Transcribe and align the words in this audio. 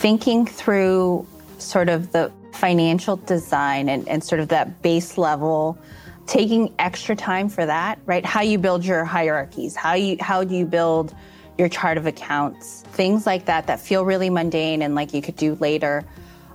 thinking 0.00 0.46
through 0.46 1.26
sort 1.58 1.90
of 1.90 2.10
the 2.12 2.32
financial 2.54 3.16
design 3.16 3.90
and, 3.90 4.08
and 4.08 4.24
sort 4.24 4.40
of 4.40 4.48
that 4.48 4.80
base 4.80 5.18
level 5.18 5.78
taking 6.26 6.72
extra 6.78 7.14
time 7.14 7.50
for 7.50 7.66
that 7.66 7.98
right? 8.06 8.24
How 8.24 8.40
you 8.40 8.56
build 8.56 8.82
your 8.82 9.04
hierarchies 9.04 9.76
how 9.76 9.92
you 9.92 10.16
how 10.18 10.42
do 10.42 10.54
you 10.54 10.64
build 10.64 11.14
your 11.58 11.68
chart 11.68 11.98
of 11.98 12.06
accounts? 12.06 12.80
Things 12.92 13.26
like 13.26 13.44
that 13.44 13.66
that 13.66 13.78
feel 13.78 14.06
really 14.06 14.30
mundane 14.30 14.80
and 14.80 14.94
like 14.94 15.12
you 15.12 15.20
could 15.20 15.36
do 15.36 15.54
later 15.56 16.02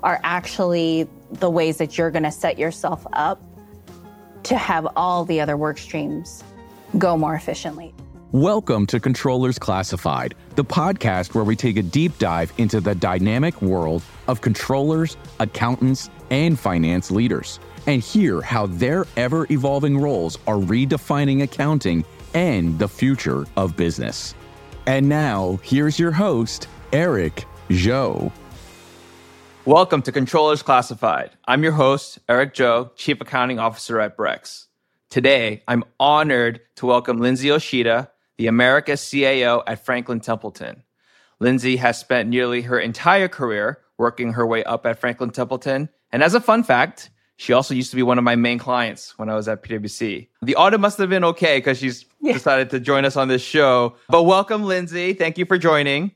are 0.01 0.19
actually 0.23 1.07
the 1.33 1.49
ways 1.49 1.77
that 1.77 1.99
you're 1.99 2.09
going 2.09 2.23
to 2.23 2.31
set 2.31 2.57
yourself 2.57 3.05
up 3.13 3.39
to 4.41 4.57
have 4.57 4.87
all 4.95 5.23
the 5.23 5.39
other 5.39 5.55
work 5.55 5.77
streams 5.77 6.43
go 6.97 7.15
more 7.15 7.35
efficiently 7.35 7.93
Welcome 8.31 8.87
to 8.87 8.99
Controllers 8.99 9.59
Classified, 9.59 10.33
the 10.55 10.65
podcast 10.65 11.35
where 11.35 11.43
we 11.43 11.55
take 11.55 11.77
a 11.77 11.83
deep 11.83 12.17
dive 12.17 12.51
into 12.57 12.81
the 12.81 12.95
dynamic 12.95 13.61
world 13.61 14.01
of 14.27 14.41
controllers, 14.41 15.15
accountants, 15.39 16.09
and 16.31 16.59
finance 16.59 17.11
leaders, 17.11 17.59
and 17.85 18.01
hear 18.01 18.41
how 18.41 18.65
their 18.65 19.05
ever 19.15 19.45
evolving 19.51 19.99
roles 19.99 20.39
are 20.47 20.55
redefining 20.55 21.43
accounting 21.43 22.03
and 22.33 22.77
the 22.79 22.87
future 22.87 23.45
of 23.57 23.77
business. 23.77 24.33
And 24.87 25.07
now, 25.07 25.59
here's 25.61 25.99
your 25.99 26.11
host, 26.11 26.67
Eric 26.91 27.45
Joe. 27.69 28.33
Welcome 29.65 30.01
to 30.01 30.11
Controllers 30.11 30.63
Classified. 30.63 31.29
I'm 31.47 31.61
your 31.61 31.73
host, 31.73 32.17
Eric 32.27 32.55
Joe, 32.55 32.91
Chief 32.95 33.21
Accounting 33.21 33.59
Officer 33.59 33.99
at 33.99 34.17
Brex. 34.17 34.65
Today, 35.11 35.63
I'm 35.67 35.83
honored 35.99 36.59
to 36.77 36.87
welcome 36.87 37.19
Lindsey 37.19 37.47
Oshita, 37.47 38.09
the 38.37 38.47
Americas 38.47 39.01
CAO 39.01 39.63
at 39.67 39.83
Franklin 39.83 40.19
Templeton. 40.19 40.83
Lindsey 41.39 41.77
has 41.77 41.99
spent 41.99 42.29
nearly 42.29 42.61
her 42.61 42.79
entire 42.79 43.27
career 43.27 43.79
working 43.97 44.33
her 44.33 44.45
way 44.45 44.63
up 44.63 44.85
at 44.85 44.99
Franklin 44.99 45.29
Templeton. 45.29 45.89
And 46.11 46.23
as 46.23 46.33
a 46.33 46.41
fun 46.41 46.63
fact, 46.63 47.09
she 47.37 47.53
also 47.53 47.73
used 47.73 47.89
to 47.89 47.95
be 47.95 48.03
one 48.03 48.17
of 48.17 48.23
my 48.23 48.35
main 48.35 48.57
clients 48.57 49.17
when 49.17 49.29
I 49.29 49.35
was 49.35 49.47
at 49.47 49.63
PwC. 49.63 50.27
The 50.41 50.55
audit 50.55 50.79
must 50.79 50.97
have 50.97 51.09
been 51.09 51.23
okay 51.25 51.57
because 51.57 51.79
she's 51.79 52.05
yeah. 52.21 52.33
decided 52.33 52.69
to 52.69 52.79
join 52.79 53.03
us 53.03 53.17
on 53.17 53.27
this 53.27 53.41
show. 53.41 53.95
But 54.07 54.23
welcome, 54.23 54.63
Lindsey. 54.63 55.13
Thank 55.13 55.37
you 55.37 55.45
for 55.45 55.57
joining. 55.57 56.11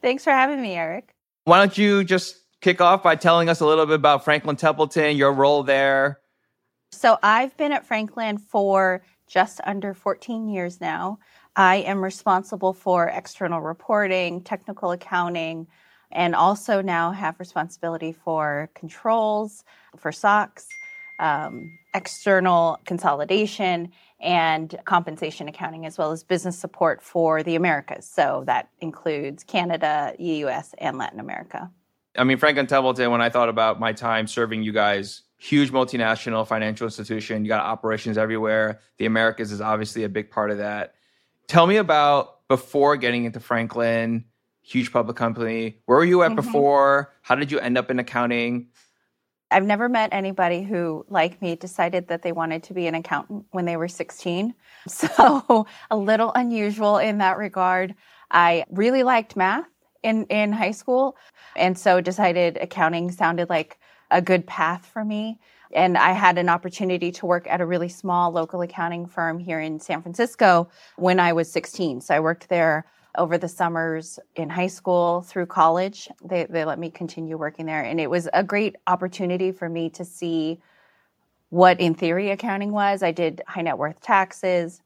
Thanks 0.00 0.24
for 0.24 0.30
having 0.30 0.62
me, 0.62 0.74
Eric. 0.74 1.14
Why 1.44 1.58
don't 1.58 1.76
you 1.76 2.04
just 2.04 2.36
kick 2.60 2.80
off 2.80 3.02
by 3.02 3.16
telling 3.16 3.48
us 3.48 3.60
a 3.60 3.66
little 3.66 3.86
bit 3.86 3.96
about 3.96 4.24
Franklin 4.24 4.54
Templeton, 4.54 5.16
your 5.16 5.32
role 5.32 5.64
there? 5.64 6.20
So, 6.92 7.18
I've 7.22 7.56
been 7.56 7.72
at 7.72 7.86
Franklin 7.86 8.38
for 8.38 9.02
just 9.26 9.60
under 9.64 9.94
14 9.94 10.48
years 10.48 10.80
now. 10.80 11.18
I 11.56 11.76
am 11.76 12.02
responsible 12.02 12.72
for 12.72 13.08
external 13.08 13.60
reporting, 13.60 14.40
technical 14.42 14.92
accounting, 14.92 15.66
and 16.10 16.34
also 16.34 16.80
now 16.82 17.10
have 17.10 17.38
responsibility 17.38 18.12
for 18.12 18.70
controls, 18.74 19.64
for 19.96 20.12
SOX, 20.12 20.66
um, 21.18 21.78
external 21.94 22.78
consolidation, 22.84 23.92
and 24.20 24.78
compensation 24.84 25.48
accounting, 25.48 25.84
as 25.84 25.98
well 25.98 26.12
as 26.12 26.22
business 26.22 26.56
support 26.58 27.02
for 27.02 27.42
the 27.42 27.56
Americas. 27.56 28.06
So 28.06 28.44
that 28.46 28.68
includes 28.80 29.42
Canada, 29.44 30.14
US, 30.18 30.74
and 30.78 30.96
Latin 30.96 31.20
America. 31.20 31.70
I 32.16 32.24
mean, 32.24 32.38
Franklin 32.38 32.66
Templeton, 32.66 33.10
when 33.10 33.22
I 33.22 33.30
thought 33.30 33.48
about 33.48 33.80
my 33.80 33.92
time 33.92 34.26
serving 34.26 34.62
you 34.62 34.72
guys, 34.72 35.22
huge 35.38 35.70
multinational 35.70 36.46
financial 36.46 36.84
institution, 36.86 37.44
you 37.44 37.48
got 37.48 37.64
operations 37.64 38.16
everywhere. 38.16 38.80
The 38.98 39.06
Americas 39.06 39.50
is 39.50 39.60
obviously 39.60 40.04
a 40.04 40.08
big 40.08 40.30
part 40.30 40.50
of 40.50 40.58
that. 40.58 40.94
Tell 41.52 41.66
me 41.66 41.76
about 41.76 42.48
before 42.48 42.96
getting 42.96 43.26
into 43.26 43.38
Franklin, 43.38 44.24
huge 44.62 44.90
public 44.90 45.18
company. 45.18 45.82
Where 45.84 45.98
were 45.98 46.04
you 46.06 46.22
at 46.22 46.28
mm-hmm. 46.28 46.36
before? 46.36 47.12
How 47.20 47.34
did 47.34 47.52
you 47.52 47.58
end 47.58 47.76
up 47.76 47.90
in 47.90 47.98
accounting? 47.98 48.68
I've 49.50 49.66
never 49.66 49.86
met 49.90 50.08
anybody 50.12 50.62
who, 50.62 51.04
like 51.10 51.42
me, 51.42 51.56
decided 51.56 52.08
that 52.08 52.22
they 52.22 52.32
wanted 52.32 52.62
to 52.62 52.72
be 52.72 52.86
an 52.86 52.94
accountant 52.94 53.44
when 53.50 53.66
they 53.66 53.76
were 53.76 53.86
16. 53.86 54.54
So, 54.88 55.66
a 55.90 55.96
little 55.96 56.32
unusual 56.34 56.96
in 56.96 57.18
that 57.18 57.36
regard. 57.36 57.96
I 58.30 58.64
really 58.70 59.02
liked 59.02 59.36
math 59.36 59.68
in, 60.02 60.24
in 60.30 60.52
high 60.52 60.70
school, 60.70 61.18
and 61.54 61.78
so 61.78 62.00
decided 62.00 62.56
accounting 62.62 63.10
sounded 63.10 63.50
like 63.50 63.78
a 64.10 64.22
good 64.22 64.46
path 64.46 64.86
for 64.86 65.04
me 65.04 65.38
and 65.72 65.96
I 65.96 66.12
had 66.12 66.38
an 66.38 66.48
opportunity 66.48 67.10
to 67.12 67.26
work 67.26 67.46
at 67.48 67.60
a 67.60 67.66
really 67.66 67.88
small 67.88 68.30
local 68.30 68.62
accounting 68.62 69.06
firm 69.06 69.38
here 69.38 69.60
in 69.60 69.80
San 69.80 70.02
Francisco 70.02 70.68
when 70.96 71.20
I 71.20 71.32
was 71.32 71.50
16. 71.50 72.00
So 72.00 72.14
I 72.14 72.20
worked 72.20 72.48
there 72.48 72.86
over 73.18 73.36
the 73.36 73.48
summers 73.48 74.18
in 74.36 74.48
high 74.48 74.66
school 74.66 75.22
through 75.22 75.46
college. 75.46 76.08
They, 76.24 76.46
they 76.48 76.64
let 76.64 76.78
me 76.78 76.90
continue 76.90 77.36
working 77.36 77.66
there. 77.66 77.82
And 77.82 78.00
it 78.00 78.08
was 78.08 78.28
a 78.32 78.42
great 78.42 78.76
opportunity 78.86 79.52
for 79.52 79.68
me 79.68 79.90
to 79.90 80.04
see 80.04 80.60
what, 81.50 81.80
in 81.80 81.94
theory, 81.94 82.30
accounting 82.30 82.72
was. 82.72 83.02
I 83.02 83.12
did 83.12 83.42
high 83.46 83.60
net 83.60 83.76
worth 83.76 84.00
taxes, 84.00 84.80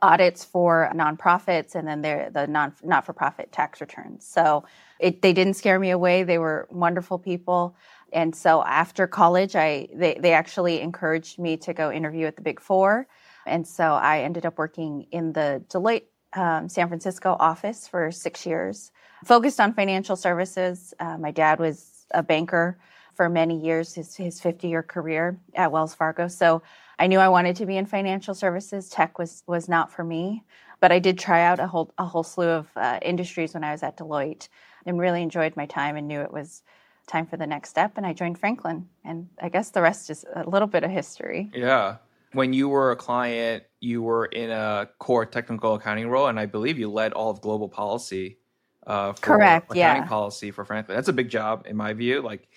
audits 0.00 0.42
for 0.44 0.90
nonprofits, 0.94 1.74
and 1.74 1.86
then 1.86 2.00
the 2.00 2.46
non, 2.46 2.74
not 2.82 3.04
for 3.04 3.12
profit 3.12 3.52
tax 3.52 3.80
returns. 3.82 4.26
So 4.26 4.64
it, 4.98 5.20
they 5.20 5.34
didn't 5.34 5.54
scare 5.54 5.78
me 5.78 5.90
away. 5.90 6.22
They 6.22 6.38
were 6.38 6.66
wonderful 6.70 7.18
people 7.18 7.76
and 8.12 8.34
so 8.34 8.62
after 8.64 9.06
college, 9.06 9.56
I 9.56 9.88
they, 9.92 10.18
they 10.20 10.32
actually 10.32 10.80
encouraged 10.80 11.38
me 11.38 11.56
to 11.58 11.72
go 11.72 11.90
interview 11.90 12.26
at 12.26 12.36
the 12.36 12.42
Big 12.42 12.60
Four. 12.60 13.06
And 13.46 13.66
so 13.66 13.92
I 13.92 14.20
ended 14.20 14.46
up 14.46 14.56
working 14.56 15.06
in 15.10 15.32
the 15.32 15.62
Deloitte 15.68 16.04
um, 16.34 16.68
San 16.68 16.88
Francisco 16.88 17.36
office 17.38 17.86
for 17.86 18.10
six 18.10 18.46
years, 18.46 18.90
focused 19.24 19.60
on 19.60 19.74
financial 19.74 20.16
services. 20.16 20.94
Uh, 20.98 21.18
my 21.18 21.30
dad 21.30 21.58
was 21.58 22.06
a 22.12 22.22
banker 22.22 22.78
for 23.14 23.28
many 23.28 23.58
years, 23.58 23.94
his, 23.94 24.16
his 24.16 24.40
50 24.40 24.68
year 24.68 24.82
career 24.82 25.38
at 25.54 25.70
Wells 25.70 25.94
Fargo. 25.94 26.28
So 26.28 26.62
I 26.98 27.06
knew 27.06 27.18
I 27.18 27.28
wanted 27.28 27.56
to 27.56 27.66
be 27.66 27.76
in 27.76 27.86
financial 27.86 28.34
services. 28.34 28.88
Tech 28.88 29.18
was, 29.18 29.42
was 29.46 29.68
not 29.68 29.92
for 29.92 30.04
me, 30.04 30.44
but 30.80 30.92
I 30.92 30.98
did 30.98 31.18
try 31.18 31.42
out 31.42 31.60
a 31.60 31.66
whole, 31.66 31.92
a 31.98 32.04
whole 32.04 32.22
slew 32.22 32.48
of 32.48 32.68
uh, 32.76 32.98
industries 33.02 33.54
when 33.54 33.64
I 33.64 33.72
was 33.72 33.82
at 33.82 33.96
Deloitte 33.96 34.48
and 34.86 34.98
really 34.98 35.22
enjoyed 35.22 35.56
my 35.56 35.66
time 35.66 35.96
and 35.96 36.08
knew 36.08 36.20
it 36.20 36.32
was 36.32 36.62
time 37.06 37.26
for 37.26 37.36
the 37.36 37.46
next 37.46 37.70
step 37.70 37.92
and 37.96 38.06
I 38.06 38.12
joined 38.12 38.38
Franklin. 38.38 38.88
And 39.04 39.28
I 39.40 39.48
guess 39.48 39.70
the 39.70 39.82
rest 39.82 40.10
is 40.10 40.24
a 40.34 40.48
little 40.48 40.68
bit 40.68 40.84
of 40.84 40.90
history. 40.90 41.50
Yeah. 41.54 41.96
When 42.32 42.52
you 42.52 42.68
were 42.68 42.90
a 42.90 42.96
client, 42.96 43.64
you 43.80 44.02
were 44.02 44.26
in 44.26 44.50
a 44.50 44.88
core 44.98 45.24
technical 45.24 45.74
accounting 45.74 46.08
role, 46.08 46.26
and 46.26 46.40
I 46.40 46.46
believe 46.46 46.78
you 46.78 46.90
led 46.90 47.12
all 47.12 47.30
of 47.30 47.40
global 47.40 47.68
policy. 47.68 48.38
Uh, 48.84 49.12
Correct. 49.12 49.70
Accounting 49.70 50.02
yeah. 50.02 50.08
policy 50.08 50.50
for 50.50 50.64
Franklin. 50.64 50.96
That's 50.96 51.08
a 51.08 51.12
big 51.12 51.28
job 51.30 51.66
in 51.68 51.76
my 51.76 51.92
view. 51.92 52.22
Like, 52.22 52.48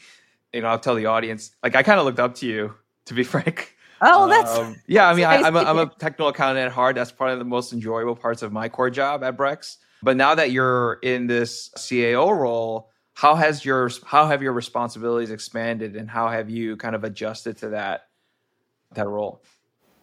you 0.52 0.62
know, 0.62 0.70
I'll 0.70 0.80
tell 0.80 0.96
the 0.96 1.06
audience. 1.06 1.52
Like, 1.62 1.76
I 1.76 1.84
kind 1.84 2.00
of 2.00 2.06
looked 2.06 2.20
up 2.20 2.34
to 2.36 2.48
you, 2.48 2.74
to 3.06 3.14
be 3.14 3.24
frank. 3.34 3.76
Oh, 4.02 4.28
that's 4.28 4.56
um, 4.56 4.76
yeah. 4.88 5.08
I 5.08 5.14
mean, 5.14 5.26
I, 5.26 5.36
am 5.48 5.56
a, 5.56 5.60
I'm 5.60 5.78
a 5.78 5.88
technical 6.00 6.28
accountant 6.28 6.66
at 6.66 6.72
heart. 6.72 6.96
That's 6.96 7.12
probably 7.12 7.38
the 7.38 7.46
most 7.46 7.74
enjoyable 7.74 8.16
parts 8.16 8.42
of 8.42 8.52
my 8.52 8.70
core 8.70 8.90
job 8.90 9.24
at 9.24 9.38
Brex. 9.38 9.78
But 10.04 10.18
now 10.18 10.36
that 10.36 10.52
you're 10.52 11.00
in 11.02 11.28
this 11.28 11.70
CAO 11.76 12.36
role, 12.38 12.92
how 13.18 13.34
has 13.34 13.66
your 13.66 13.90
how 14.06 14.28
have 14.28 14.44
your 14.44 14.54
responsibilities 14.54 15.32
expanded 15.32 15.96
and 15.96 16.08
how 16.08 16.30
have 16.30 16.52
you 16.52 16.78
kind 16.78 16.94
of 16.94 17.04
adjusted 17.04 17.58
to 17.58 17.70
that 17.70 18.10
that 18.94 19.08
role? 19.08 19.42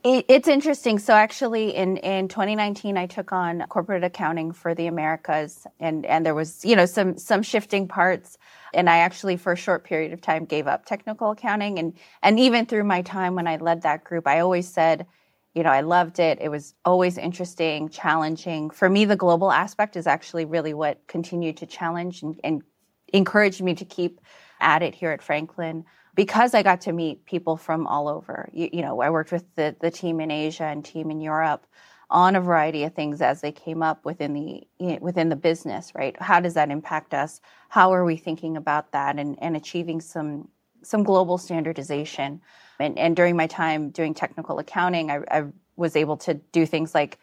It's 0.02 0.48
interesting. 0.48 0.98
So 0.98 1.14
actually 1.14 1.76
in 1.76 1.98
in 1.98 2.26
2019 2.26 2.96
i 2.96 3.06
took 3.06 3.30
on 3.30 3.64
corporate 3.68 4.02
accounting 4.02 4.50
for 4.50 4.74
the 4.74 4.88
americas 4.88 5.64
and 5.78 6.04
and 6.06 6.26
there 6.26 6.34
was 6.34 6.64
you 6.64 6.74
know 6.74 6.86
some 6.86 7.16
some 7.16 7.44
shifting 7.44 7.86
parts. 7.86 8.36
And 8.74 8.90
i 8.90 8.96
actually 8.96 9.36
for 9.36 9.52
a 9.52 9.56
short 9.56 9.84
period 9.84 10.12
of 10.12 10.20
time 10.20 10.44
gave 10.44 10.66
up 10.66 10.84
technical 10.84 11.30
accounting. 11.30 11.78
And 11.78 11.92
and 12.20 12.40
even 12.40 12.66
through 12.66 12.82
my 12.82 13.02
time 13.02 13.36
when 13.36 13.46
i 13.46 13.58
led 13.58 13.82
that 13.82 14.02
group 14.02 14.26
i 14.26 14.40
always 14.40 14.66
said 14.66 15.06
you 15.54 15.62
know 15.62 15.70
i 15.70 15.82
loved 15.82 16.18
it. 16.18 16.38
It 16.40 16.48
was 16.48 16.74
always 16.84 17.16
interesting 17.16 17.90
challenging. 17.90 18.70
For 18.70 18.90
me 18.90 19.04
the 19.04 19.14
global 19.14 19.52
aspect 19.52 19.94
is 19.94 20.08
actually 20.08 20.46
really 20.46 20.74
what 20.74 21.06
continued 21.06 21.58
to 21.58 21.66
challenge 21.66 22.24
and, 22.24 22.40
and 22.42 22.64
encouraged 23.14 23.62
me 23.62 23.74
to 23.74 23.84
keep 23.84 24.20
at 24.60 24.82
it 24.82 24.94
here 24.94 25.12
at 25.12 25.22
Franklin 25.22 25.84
because 26.14 26.54
I 26.54 26.62
got 26.62 26.80
to 26.82 26.92
meet 26.92 27.24
people 27.24 27.56
from 27.56 27.86
all 27.86 28.08
over. 28.08 28.48
You, 28.52 28.68
you, 28.72 28.82
know, 28.82 29.00
I 29.00 29.10
worked 29.10 29.32
with 29.32 29.44
the, 29.54 29.74
the 29.80 29.90
team 29.90 30.20
in 30.20 30.30
Asia 30.30 30.64
and 30.64 30.84
team 30.84 31.10
in 31.10 31.20
Europe 31.20 31.66
on 32.10 32.36
a 32.36 32.40
variety 32.40 32.84
of 32.84 32.94
things 32.94 33.22
as 33.22 33.40
they 33.40 33.50
came 33.50 33.82
up 33.82 34.04
within 34.04 34.34
the 34.34 34.62
you 34.78 34.92
know, 34.92 34.98
within 35.00 35.28
the 35.28 35.36
business. 35.36 35.92
Right? 35.94 36.20
How 36.20 36.40
does 36.40 36.54
that 36.54 36.70
impact 36.70 37.14
us? 37.14 37.40
How 37.68 37.92
are 37.92 38.04
we 38.04 38.16
thinking 38.16 38.56
about 38.56 38.92
that 38.92 39.18
and, 39.18 39.38
and 39.40 39.56
achieving 39.56 40.00
some 40.00 40.48
some 40.82 41.02
global 41.02 41.38
standardization? 41.38 42.40
And, 42.78 42.98
and 42.98 43.16
during 43.16 43.36
my 43.36 43.46
time 43.46 43.90
doing 43.90 44.14
technical 44.14 44.58
accounting, 44.58 45.10
I, 45.10 45.20
I 45.30 45.44
was 45.76 45.96
able 45.96 46.16
to 46.18 46.34
do 46.34 46.66
things 46.66 46.94
like 46.94 47.18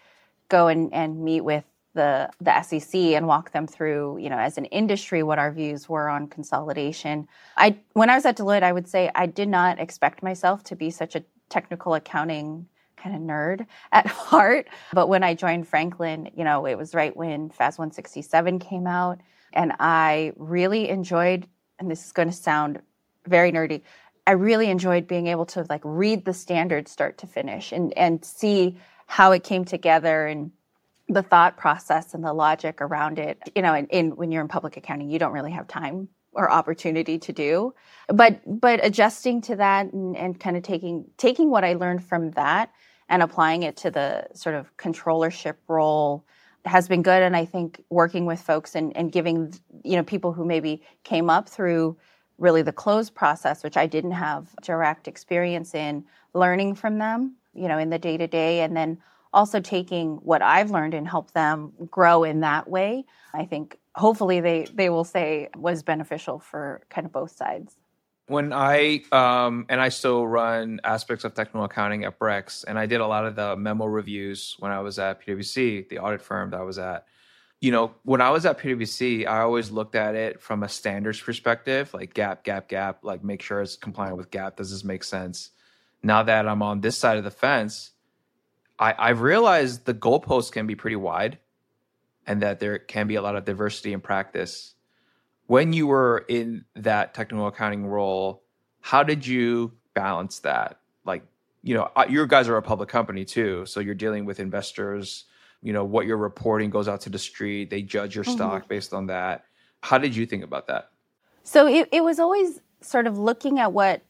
go 0.49 0.67
and, 0.67 0.93
and 0.93 1.23
meet 1.23 1.41
with 1.41 1.63
the 1.93 2.29
the 2.39 2.61
SEC 2.61 2.93
and 2.95 3.27
walk 3.27 3.51
them 3.51 3.67
through, 3.67 4.17
you 4.19 4.29
know, 4.29 4.38
as 4.38 4.57
an 4.57 4.65
industry 4.65 5.23
what 5.23 5.39
our 5.39 5.51
views 5.51 5.89
were 5.89 6.09
on 6.09 6.27
consolidation. 6.27 7.27
I 7.57 7.77
when 7.93 8.09
I 8.09 8.15
was 8.15 8.25
at 8.25 8.38
Deloitte, 8.38 8.63
I 8.63 8.71
would 8.71 8.88
say 8.88 9.11
I 9.15 9.25
did 9.25 9.49
not 9.49 9.79
expect 9.79 10.23
myself 10.23 10.63
to 10.65 10.75
be 10.75 10.89
such 10.89 11.15
a 11.15 11.23
technical 11.49 11.93
accounting 11.93 12.67
kind 13.01 13.15
of 13.15 13.21
nerd 13.21 13.65
at 13.91 14.07
heart, 14.07 14.67
but 14.93 15.07
when 15.07 15.23
I 15.23 15.33
joined 15.33 15.67
Franklin, 15.67 16.29
you 16.35 16.43
know, 16.43 16.65
it 16.65 16.77
was 16.77 16.93
right 16.93 17.15
when 17.15 17.49
FAS 17.49 17.77
167 17.77 18.59
came 18.59 18.88
out. 18.88 19.19
And 19.53 19.73
I 19.79 20.33
really 20.38 20.88
enjoyed, 20.88 21.45
and 21.77 21.91
this 21.91 22.05
is 22.05 22.11
going 22.13 22.29
to 22.29 22.33
sound 22.33 22.81
very 23.27 23.51
nerdy, 23.51 23.81
I 24.25 24.31
really 24.31 24.69
enjoyed 24.69 25.07
being 25.07 25.27
able 25.27 25.45
to 25.47 25.65
like 25.69 25.81
read 25.83 26.25
the 26.25 26.33
standard 26.33 26.88
start 26.88 27.17
to 27.19 27.27
finish 27.27 27.71
and, 27.71 27.91
and 27.97 28.23
see 28.23 28.77
how 29.07 29.31
it 29.31 29.43
came 29.43 29.65
together 29.65 30.25
and 30.25 30.51
the 31.12 31.24
thought 31.24 31.58
process 31.58 32.13
and 32.13 32.24
the 32.24 32.34
logic 32.34 32.81
around 32.81 33.19
it. 33.19 33.38
You 33.56 33.62
know, 33.62 33.74
in, 33.74 33.88
in 33.88 34.16
when 34.16 34.31
you're 34.31 34.42
in 34.42 34.48
public 34.48 34.78
accounting, 34.78 35.10
you 35.10 35.19
don't 35.19 35.34
really 35.34 35.52
have 35.52 35.68
time 35.68 36.08
or 36.34 36.52
opportunity 36.52 37.18
to 37.19 37.34
do 37.34 37.74
but 38.08 38.42
but 38.48 38.84
adjusting 38.84 39.42
to 39.42 39.56
that 39.56 39.92
and, 39.92 40.16
and 40.16 40.40
kind 40.40 40.56
of 40.56 40.63
taking 40.63 41.06
taking 41.18 41.50
what 41.50 41.63
i 41.63 41.74
learned 41.74 42.04
from 42.04 42.31
that 42.31 42.72
and 43.10 43.22
applying 43.22 43.63
it 43.63 43.75
to 43.75 43.92
the 43.92 44.25
sort 44.34 44.56
of 44.56 44.75
controllership 44.78 45.56
role 45.68 46.25
has 46.66 46.88
been 46.88 47.02
good 47.02 47.22
and 47.22 47.36
i 47.36 47.44
think 47.46 47.84
working 47.90 48.25
with 48.25 48.40
folks 48.40 48.75
and, 48.75 48.96
and 48.96 49.12
giving 49.12 49.54
you 49.84 49.96
know 49.96 50.04
people 50.04 50.31
who 50.31 50.46
maybe 50.46 50.81
came 51.04 51.30
up 51.30 51.50
through 51.50 51.98
really 52.38 52.62
the 52.62 52.72
close 52.72 53.10
process 53.10 53.63
which 53.63 53.78
i 53.78 53.86
didn't 53.86 54.12
have 54.12 54.48
direct 54.62 55.08
experience 55.08 55.75
in 55.75 56.04
learning 56.34 56.74
from 56.75 56.98
them 56.98 57.36
you 57.54 57.68
know 57.68 57.78
in 57.78 57.90
the 57.90 58.00
day 58.00 58.16
to 58.18 58.28
day 58.28 58.62
and 58.62 58.75
then 58.75 58.98
also 59.33 59.60
taking 59.60 60.16
what 60.18 60.42
i've 60.42 60.72
learned 60.72 60.94
and 60.94 61.07
help 61.07 61.31
them 61.31 61.74
grow 61.89 62.24
in 62.24 62.42
that 62.42 62.69
way 62.69 63.04
i 63.33 63.45
think 63.45 63.78
hopefully 63.95 64.39
they 64.39 64.66
they 64.74 64.89
will 64.89 65.04
say 65.04 65.50
was 65.56 65.83
beneficial 65.83 66.39
for 66.39 66.81
kind 66.89 67.06
of 67.06 67.12
both 67.12 67.31
sides 67.31 67.75
when 68.31 68.54
I 68.54 69.04
um, 69.12 69.66
and 69.68 69.81
I 69.81 69.89
still 69.89 70.25
run 70.25 70.80
aspects 70.86 71.25
of 71.25 71.33
technical 71.33 71.66
accounting 71.66 72.06
at 72.06 72.18
Brex, 72.18 72.63
and 72.66 72.80
I 72.80 72.86
did 72.86 73.01
a 73.01 73.07
lot 73.07 73.25
of 73.25 73.36
the 73.36 73.57
memo 73.57 73.86
reviews 73.86 74.56
when 74.60 74.72
I 74.72 74.80
was 74.80 75.00
at 75.00 75.22
PwC, 75.22 75.89
the 75.89 76.00
audit 76.00 76.22
firm 76.22 76.51
that 76.51 76.60
I 76.62 76.63
was 76.63 76.80
at. 76.80 77.06
You 77.60 77.72
know, 77.72 77.94
when 78.04 78.22
I 78.22 78.30
was 78.30 78.45
at 78.45 78.57
PwC, 78.57 79.27
I 79.27 79.42
always 79.42 79.69
looked 79.69 79.95
at 79.95 80.16
it 80.16 80.42
from 80.42 80.63
a 80.63 80.69
standards 80.69 81.19
perspective, 81.19 81.94
like 81.94 82.13
GAAP, 82.13 82.45
GAAP, 82.45 82.69
GAAP, 82.69 82.95
like 83.04 83.22
make 83.22 83.42
sure 83.42 83.62
it's 83.62 83.75
compliant 83.75 84.16
with 84.16 84.31
GAAP. 84.31 84.56
Does 84.56 84.72
this 84.72 84.86
make 84.86 85.04
sense? 85.04 85.50
Now 86.01 86.24
that 86.24 86.48
I'm 86.48 86.63
on 86.63 86.80
this 86.80 86.98
side 86.98 87.18
of 87.18 87.25
the 87.25 87.31
fence, 87.31 87.92
I, 88.81 88.95
I've 88.98 89.22
realized 89.22 89.86
the 89.86 89.94
goalposts 89.94 90.51
can 90.51 90.68
be 90.68 90.75
pretty 90.75 90.98
wide, 90.98 91.38
and 92.28 92.42
that 92.42 92.60
there 92.60 92.80
can 92.80 93.07
be 93.07 93.16
a 93.16 93.22
lot 93.22 93.38
of 93.38 93.45
diversity 93.45 93.94
in 93.94 94.01
practice 94.01 94.74
when 95.51 95.74
you 95.74 95.86
were 95.86 96.24
in 96.30 96.63
that 96.78 97.13
technical 97.13 97.45
accounting 97.45 97.86
role, 97.86 98.42
how 98.80 99.04
did 99.04 99.28
you 99.28 99.74
balance 99.94 100.39
that? 100.39 100.80
Like, 101.04 101.24
you 101.62 101.74
know, 101.74 101.92
your 102.07 102.25
guys 102.25 102.48
are 102.48 102.56
a 102.56 102.62
public 102.62 102.88
company 102.88 103.25
too, 103.25 103.66
so 103.66 103.81
you're 103.81 103.94
dealing 103.94 104.24
with 104.24 104.39
investors. 104.39 105.25
You 105.62 105.74
know, 105.74 105.84
what 105.84 106.06
you're 106.06 106.16
reporting 106.16 106.69
goes 106.69 106.88
out 106.88 107.01
to 107.01 107.10
the 107.10 107.19
street. 107.19 107.69
They 107.69 107.81
judge 107.81 108.16
your 108.16 108.24
mm-hmm. 108.24 108.34
stock 108.34 108.69
based 108.69 108.94
on 108.94 109.07
that. 109.07 109.44
How 109.81 109.98
did 109.98 110.16
you 110.16 110.25
think 110.25 110.45
about 110.45 110.68
that? 110.68 110.92
So 111.44 111.68
it, 111.68 111.89
it 111.92 112.01
was 112.01 112.18
always 112.18 112.62
sort 112.80 113.06
of 113.06 113.18
looking 113.18 113.60
at 113.60 113.74
what 113.74 114.04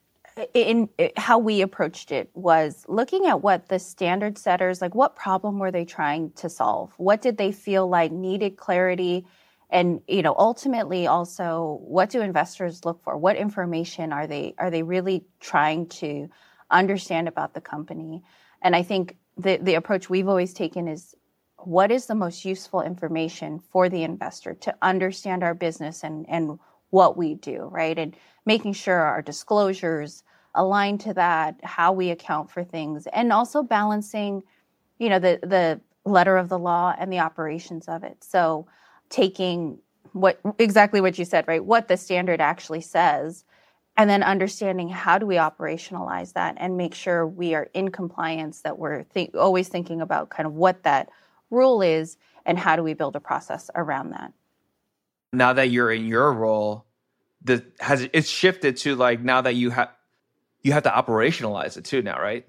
in, 0.53 0.89
how 1.17 1.37
we 1.37 1.61
approached 1.61 2.11
it 2.11 2.29
was 2.33 2.85
looking 2.87 3.25
at 3.25 3.41
what 3.41 3.67
the 3.69 3.79
standard 3.79 4.37
setters 4.37 4.81
like 4.81 4.95
what 4.95 5.15
problem 5.15 5.59
were 5.59 5.71
they 5.71 5.85
trying 5.85 6.31
to 6.33 6.49
solve? 6.49 6.93
What 6.97 7.21
did 7.21 7.37
they 7.37 7.51
feel 7.51 7.87
like 7.87 8.11
needed 8.11 8.57
clarity? 8.57 9.25
And 9.69 10.01
you 10.07 10.21
know 10.21 10.35
ultimately 10.37 11.07
also 11.07 11.79
what 11.81 12.09
do 12.09 12.21
investors 12.21 12.85
look 12.85 13.03
for? 13.03 13.17
What 13.17 13.35
information 13.35 14.13
are 14.13 14.27
they 14.27 14.55
are 14.57 14.69
they 14.69 14.83
really 14.83 15.25
trying 15.39 15.87
to 15.87 16.29
understand 16.69 17.27
about 17.27 17.53
the 17.53 17.61
company? 17.61 18.23
And 18.61 18.75
i 18.75 18.83
think 18.83 19.17
the 19.37 19.57
the 19.57 19.75
approach 19.75 20.09
we've 20.09 20.27
always 20.27 20.53
taken 20.53 20.87
is 20.87 21.15
what 21.57 21.91
is 21.91 22.07
the 22.07 22.15
most 22.15 22.43
useful 22.43 22.81
information 22.81 23.59
for 23.59 23.89
the 23.89 24.03
investor 24.03 24.53
to 24.55 24.75
understand 24.81 25.43
our 25.43 25.53
business 25.53 26.03
and 26.03 26.25
and 26.29 26.59
what 26.91 27.17
we 27.17 27.33
do 27.35 27.67
right 27.71 27.97
and 27.97 28.15
making 28.45 28.73
sure 28.73 28.99
our 28.99 29.21
disclosures 29.21 30.23
align 30.55 30.97
to 30.97 31.13
that 31.13 31.59
how 31.63 31.91
we 31.91 32.09
account 32.09 32.49
for 32.49 32.63
things 32.63 33.07
and 33.13 33.33
also 33.33 33.63
balancing 33.63 34.43
you 34.99 35.09
know 35.09 35.19
the 35.19 35.39
the 35.43 35.81
letter 36.05 36.37
of 36.37 36.49
the 36.49 36.59
law 36.59 36.95
and 36.97 37.11
the 37.11 37.19
operations 37.19 37.87
of 37.87 38.03
it 38.03 38.23
so 38.23 38.65
taking 39.09 39.77
what 40.13 40.39
exactly 40.57 41.01
what 41.01 41.17
you 41.17 41.25
said, 41.25 41.47
right? 41.47 41.63
What 41.63 41.87
the 41.87 41.97
standard 41.97 42.41
actually 42.41 42.81
says, 42.81 43.45
and 43.97 44.09
then 44.09 44.23
understanding 44.23 44.89
how 44.89 45.17
do 45.17 45.25
we 45.25 45.35
operationalize 45.35 46.33
that 46.33 46.55
and 46.57 46.77
make 46.77 46.93
sure 46.93 47.27
we 47.27 47.53
are 47.53 47.69
in 47.73 47.91
compliance, 47.91 48.61
that 48.61 48.77
we're 48.77 49.03
th- 49.03 49.35
always 49.35 49.67
thinking 49.67 50.01
about 50.01 50.29
kind 50.29 50.47
of 50.47 50.53
what 50.53 50.83
that 50.83 51.09
rule 51.49 51.81
is 51.81 52.17
and 52.45 52.57
how 52.57 52.75
do 52.75 52.83
we 52.83 52.93
build 52.93 53.15
a 53.15 53.19
process 53.19 53.69
around 53.75 54.11
that. 54.11 54.33
Now 55.33 55.53
that 55.53 55.69
you're 55.69 55.91
in 55.91 56.05
your 56.05 56.31
role, 56.33 56.85
the 57.43 57.63
has 57.79 58.07
it's 58.13 58.29
shifted 58.29 58.77
to 58.77 58.95
like 58.95 59.21
now 59.21 59.41
that 59.41 59.55
you 59.55 59.69
have 59.71 59.89
you 60.61 60.73
have 60.73 60.83
to 60.83 60.89
operationalize 60.89 61.77
it 61.77 61.85
too 61.85 62.01
now, 62.01 62.19
right? 62.19 62.45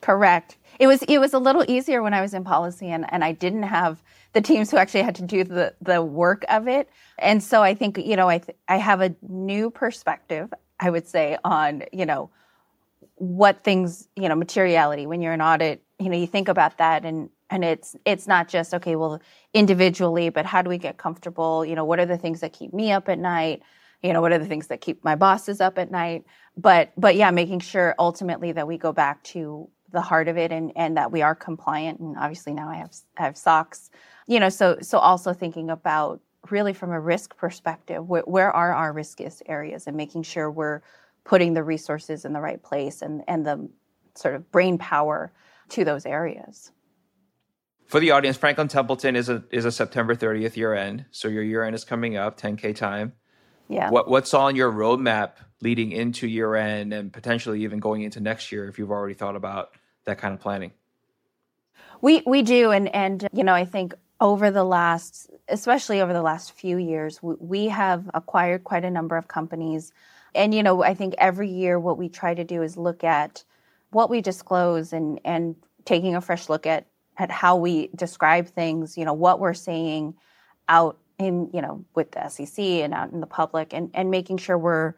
Correct. 0.00 0.56
It 0.78 0.86
was 0.86 1.02
it 1.02 1.18
was 1.18 1.32
a 1.32 1.38
little 1.38 1.64
easier 1.68 2.02
when 2.02 2.14
I 2.14 2.20
was 2.20 2.34
in 2.34 2.44
policy 2.44 2.88
and, 2.90 3.10
and 3.12 3.24
I 3.24 3.32
didn't 3.32 3.64
have 3.64 4.02
the 4.34 4.40
teams 4.40 4.70
who 4.70 4.76
actually 4.76 5.02
had 5.02 5.14
to 5.16 5.22
do 5.22 5.44
the 5.44 5.74
the 5.80 6.02
work 6.02 6.44
of 6.48 6.68
it. 6.68 6.90
And 7.18 7.42
so 7.42 7.62
I 7.62 7.74
think 7.74 7.98
you 7.98 8.16
know 8.16 8.28
I 8.28 8.38
th- 8.38 8.56
I 8.68 8.76
have 8.76 9.00
a 9.00 9.14
new 9.22 9.70
perspective 9.70 10.52
I 10.78 10.90
would 10.90 11.08
say 11.08 11.38
on 11.44 11.84
you 11.92 12.06
know 12.06 12.30
what 13.14 13.64
things 13.64 14.08
you 14.16 14.28
know 14.28 14.34
materiality 14.34 15.06
when 15.06 15.22
you're 15.22 15.32
in 15.32 15.40
audit 15.40 15.82
you 15.98 16.10
know 16.10 16.16
you 16.16 16.26
think 16.26 16.48
about 16.48 16.78
that 16.78 17.04
and 17.04 17.30
and 17.50 17.64
it's 17.64 17.96
it's 18.04 18.26
not 18.26 18.48
just 18.48 18.74
okay 18.74 18.96
well 18.96 19.20
individually 19.54 20.28
but 20.28 20.46
how 20.46 20.62
do 20.62 20.68
we 20.68 20.78
get 20.78 20.96
comfortable? 20.96 21.64
You 21.64 21.74
know 21.74 21.84
what 21.84 22.00
are 22.00 22.06
the 22.06 22.18
things 22.18 22.40
that 22.40 22.52
keep 22.52 22.72
me 22.72 22.92
up 22.92 23.08
at 23.08 23.18
night? 23.18 23.62
You 24.02 24.12
know 24.12 24.20
what 24.20 24.32
are 24.32 24.38
the 24.38 24.46
things 24.46 24.66
that 24.68 24.80
keep 24.80 25.04
my 25.04 25.14
bosses 25.14 25.60
up 25.60 25.78
at 25.78 25.90
night? 25.90 26.24
But 26.56 26.92
but 26.96 27.16
yeah 27.16 27.30
making 27.30 27.60
sure 27.60 27.94
ultimately 27.98 28.52
that 28.52 28.66
we 28.66 28.78
go 28.78 28.92
back 28.92 29.22
to 29.24 29.68
the 29.92 30.00
heart 30.00 30.28
of 30.28 30.36
it 30.36 30.52
and 30.52 30.72
and 30.76 30.96
that 30.96 31.12
we 31.12 31.22
are 31.22 31.34
compliant. 31.34 32.00
And 32.00 32.16
obviously 32.16 32.52
now 32.52 32.68
I 32.68 32.76
have 32.76 32.94
I 33.16 33.22
have 33.22 33.36
SOX 33.36 33.90
you 34.26 34.40
know 34.40 34.48
so 34.48 34.78
so 34.82 34.98
also 34.98 35.32
thinking 35.32 35.70
about 35.70 36.20
really 36.50 36.72
from 36.72 36.92
a 36.92 37.00
risk 37.00 37.36
perspective 37.36 38.06
where 38.06 38.50
are 38.50 38.72
our 38.72 38.92
riskiest 38.92 39.42
areas? 39.46 39.86
And 39.86 39.96
making 39.96 40.22
sure 40.22 40.50
we're 40.50 40.82
putting 41.24 41.54
the 41.54 41.62
resources 41.64 42.24
in 42.24 42.32
the 42.32 42.40
right 42.40 42.62
place 42.62 43.02
and 43.02 43.22
and 43.28 43.46
the 43.46 43.68
sort 44.14 44.34
of 44.34 44.50
brain 44.50 44.78
power 44.78 45.32
to 45.68 45.84
those 45.84 46.06
areas 46.06 46.72
for 47.86 48.00
the 48.00 48.10
audience 48.10 48.36
franklin 48.36 48.68
templeton 48.68 49.16
is 49.16 49.28
a 49.28 49.44
is 49.50 49.64
a 49.64 49.72
september 49.72 50.14
30th 50.14 50.56
year 50.56 50.74
end 50.74 51.04
so 51.10 51.28
your 51.28 51.42
year 51.42 51.64
end 51.64 51.74
is 51.74 51.84
coming 51.84 52.16
up 52.16 52.38
10k 52.38 52.74
time. 52.74 53.12
Yeah. 53.68 53.90
What 53.90 54.08
what's 54.08 54.32
on 54.32 54.54
your 54.54 54.70
roadmap 54.70 55.32
leading 55.60 55.90
into 55.90 56.28
year 56.28 56.54
end 56.54 56.92
and 56.92 57.12
potentially 57.12 57.64
even 57.64 57.80
going 57.80 58.02
into 58.02 58.20
next 58.20 58.52
year 58.52 58.68
if 58.68 58.78
you've 58.78 58.92
already 58.92 59.14
thought 59.14 59.34
about 59.34 59.70
that 60.04 60.18
kind 60.18 60.32
of 60.32 60.40
planning? 60.40 60.72
We 62.00 62.22
we 62.26 62.42
do 62.42 62.70
and 62.70 62.94
and 62.94 63.26
you 63.32 63.42
know 63.42 63.54
i 63.54 63.64
think 63.64 63.94
over 64.20 64.50
the 64.50 64.64
last, 64.64 65.30
especially 65.48 66.00
over 66.00 66.12
the 66.12 66.22
last 66.22 66.52
few 66.52 66.78
years, 66.78 67.18
we 67.22 67.68
have 67.68 68.08
acquired 68.14 68.64
quite 68.64 68.84
a 68.84 68.90
number 68.90 69.16
of 69.16 69.28
companies. 69.28 69.92
And, 70.34 70.54
you 70.54 70.62
know, 70.62 70.82
I 70.82 70.94
think 70.94 71.14
every 71.18 71.50
year 71.50 71.78
what 71.78 71.98
we 71.98 72.08
try 72.08 72.34
to 72.34 72.44
do 72.44 72.62
is 72.62 72.76
look 72.76 73.04
at 73.04 73.44
what 73.90 74.10
we 74.10 74.20
disclose 74.20 74.92
and, 74.92 75.20
and 75.24 75.56
taking 75.84 76.16
a 76.16 76.20
fresh 76.20 76.48
look 76.48 76.66
at, 76.66 76.86
at 77.18 77.30
how 77.30 77.56
we 77.56 77.88
describe 77.94 78.48
things, 78.48 78.96
you 78.96 79.04
know, 79.04 79.14
what 79.14 79.40
we're 79.40 79.54
saying 79.54 80.14
out 80.68 80.98
in, 81.18 81.48
you 81.52 81.62
know, 81.62 81.84
with 81.94 82.12
the 82.12 82.28
SEC 82.28 82.58
and 82.58 82.92
out 82.92 83.12
in 83.12 83.20
the 83.20 83.26
public 83.26 83.72
and, 83.72 83.90
and 83.94 84.10
making 84.10 84.36
sure 84.36 84.58
we're, 84.58 84.94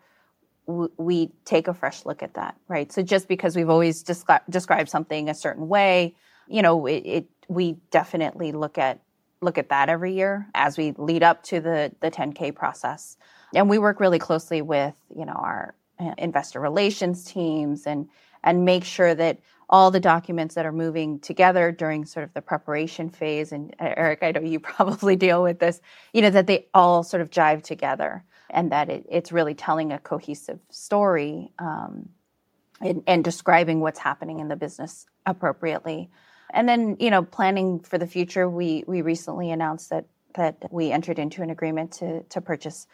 we 0.66 1.30
take 1.44 1.68
a 1.68 1.74
fresh 1.74 2.04
look 2.04 2.22
at 2.22 2.34
that, 2.34 2.56
right? 2.66 2.92
So 2.92 3.02
just 3.02 3.28
because 3.28 3.56
we've 3.56 3.70
always 3.70 4.02
descri- 4.04 4.42
described 4.50 4.90
something 4.90 5.28
a 5.28 5.34
certain 5.34 5.68
way, 5.68 6.14
you 6.48 6.62
know, 6.62 6.86
it, 6.86 7.02
it 7.04 7.26
we 7.48 7.78
definitely 7.90 8.52
look 8.52 8.78
at 8.78 9.00
look 9.40 9.56
at 9.56 9.68
that 9.68 9.88
every 9.88 10.14
year 10.14 10.48
as 10.54 10.76
we 10.76 10.92
lead 10.98 11.22
up 11.22 11.42
to 11.44 11.60
the 11.60 11.92
the 12.00 12.10
10K 12.10 12.54
process. 12.54 13.16
And 13.54 13.70
we 13.70 13.78
work 13.78 14.00
really 14.00 14.18
closely 14.18 14.60
with, 14.60 14.94
you 15.14 15.24
know, 15.24 15.32
our 15.32 15.74
uh, 15.98 16.12
investor 16.18 16.60
relations 16.60 17.24
teams 17.24 17.86
and 17.86 18.08
and 18.42 18.64
make 18.64 18.84
sure 18.84 19.14
that 19.14 19.38
all 19.70 19.90
the 19.90 20.00
documents 20.00 20.54
that 20.54 20.64
are 20.64 20.72
moving 20.72 21.20
together 21.20 21.70
during 21.70 22.04
sort 22.04 22.24
of 22.24 22.32
the 22.32 22.40
preparation 22.40 23.10
phase 23.10 23.52
and 23.52 23.74
Eric, 23.78 24.22
I 24.22 24.32
know 24.32 24.40
you 24.40 24.60
probably 24.76 25.16
deal 25.16 25.42
with 25.42 25.58
this, 25.58 25.80
you 26.12 26.22
know, 26.22 26.30
that 26.30 26.46
they 26.46 26.66
all 26.72 27.02
sort 27.02 27.20
of 27.20 27.30
jive 27.30 27.62
together 27.62 28.24
and 28.50 28.72
that 28.72 28.88
it, 28.88 29.06
it's 29.10 29.30
really 29.30 29.54
telling 29.54 29.92
a 29.92 29.98
cohesive 29.98 30.58
story 30.70 31.52
um, 31.58 32.08
and, 32.80 33.02
and 33.06 33.22
describing 33.24 33.80
what's 33.80 33.98
happening 33.98 34.40
in 34.40 34.48
the 34.48 34.56
business 34.56 35.06
appropriately. 35.26 36.08
And 36.50 36.66
then, 36.66 36.96
you 36.98 37.10
know, 37.10 37.22
planning 37.22 37.80
for 37.80 37.98
the 37.98 38.06
future, 38.06 38.48
we 38.48 38.84
we 38.86 39.02
recently 39.02 39.50
announced 39.50 39.90
that 39.90 40.06
that 40.34 40.56
we 40.70 40.90
entered 40.90 41.18
into 41.18 41.42
an 41.42 41.50
agreement 41.50 41.92
to 41.92 42.22
to 42.22 42.40
purchase 42.40 42.86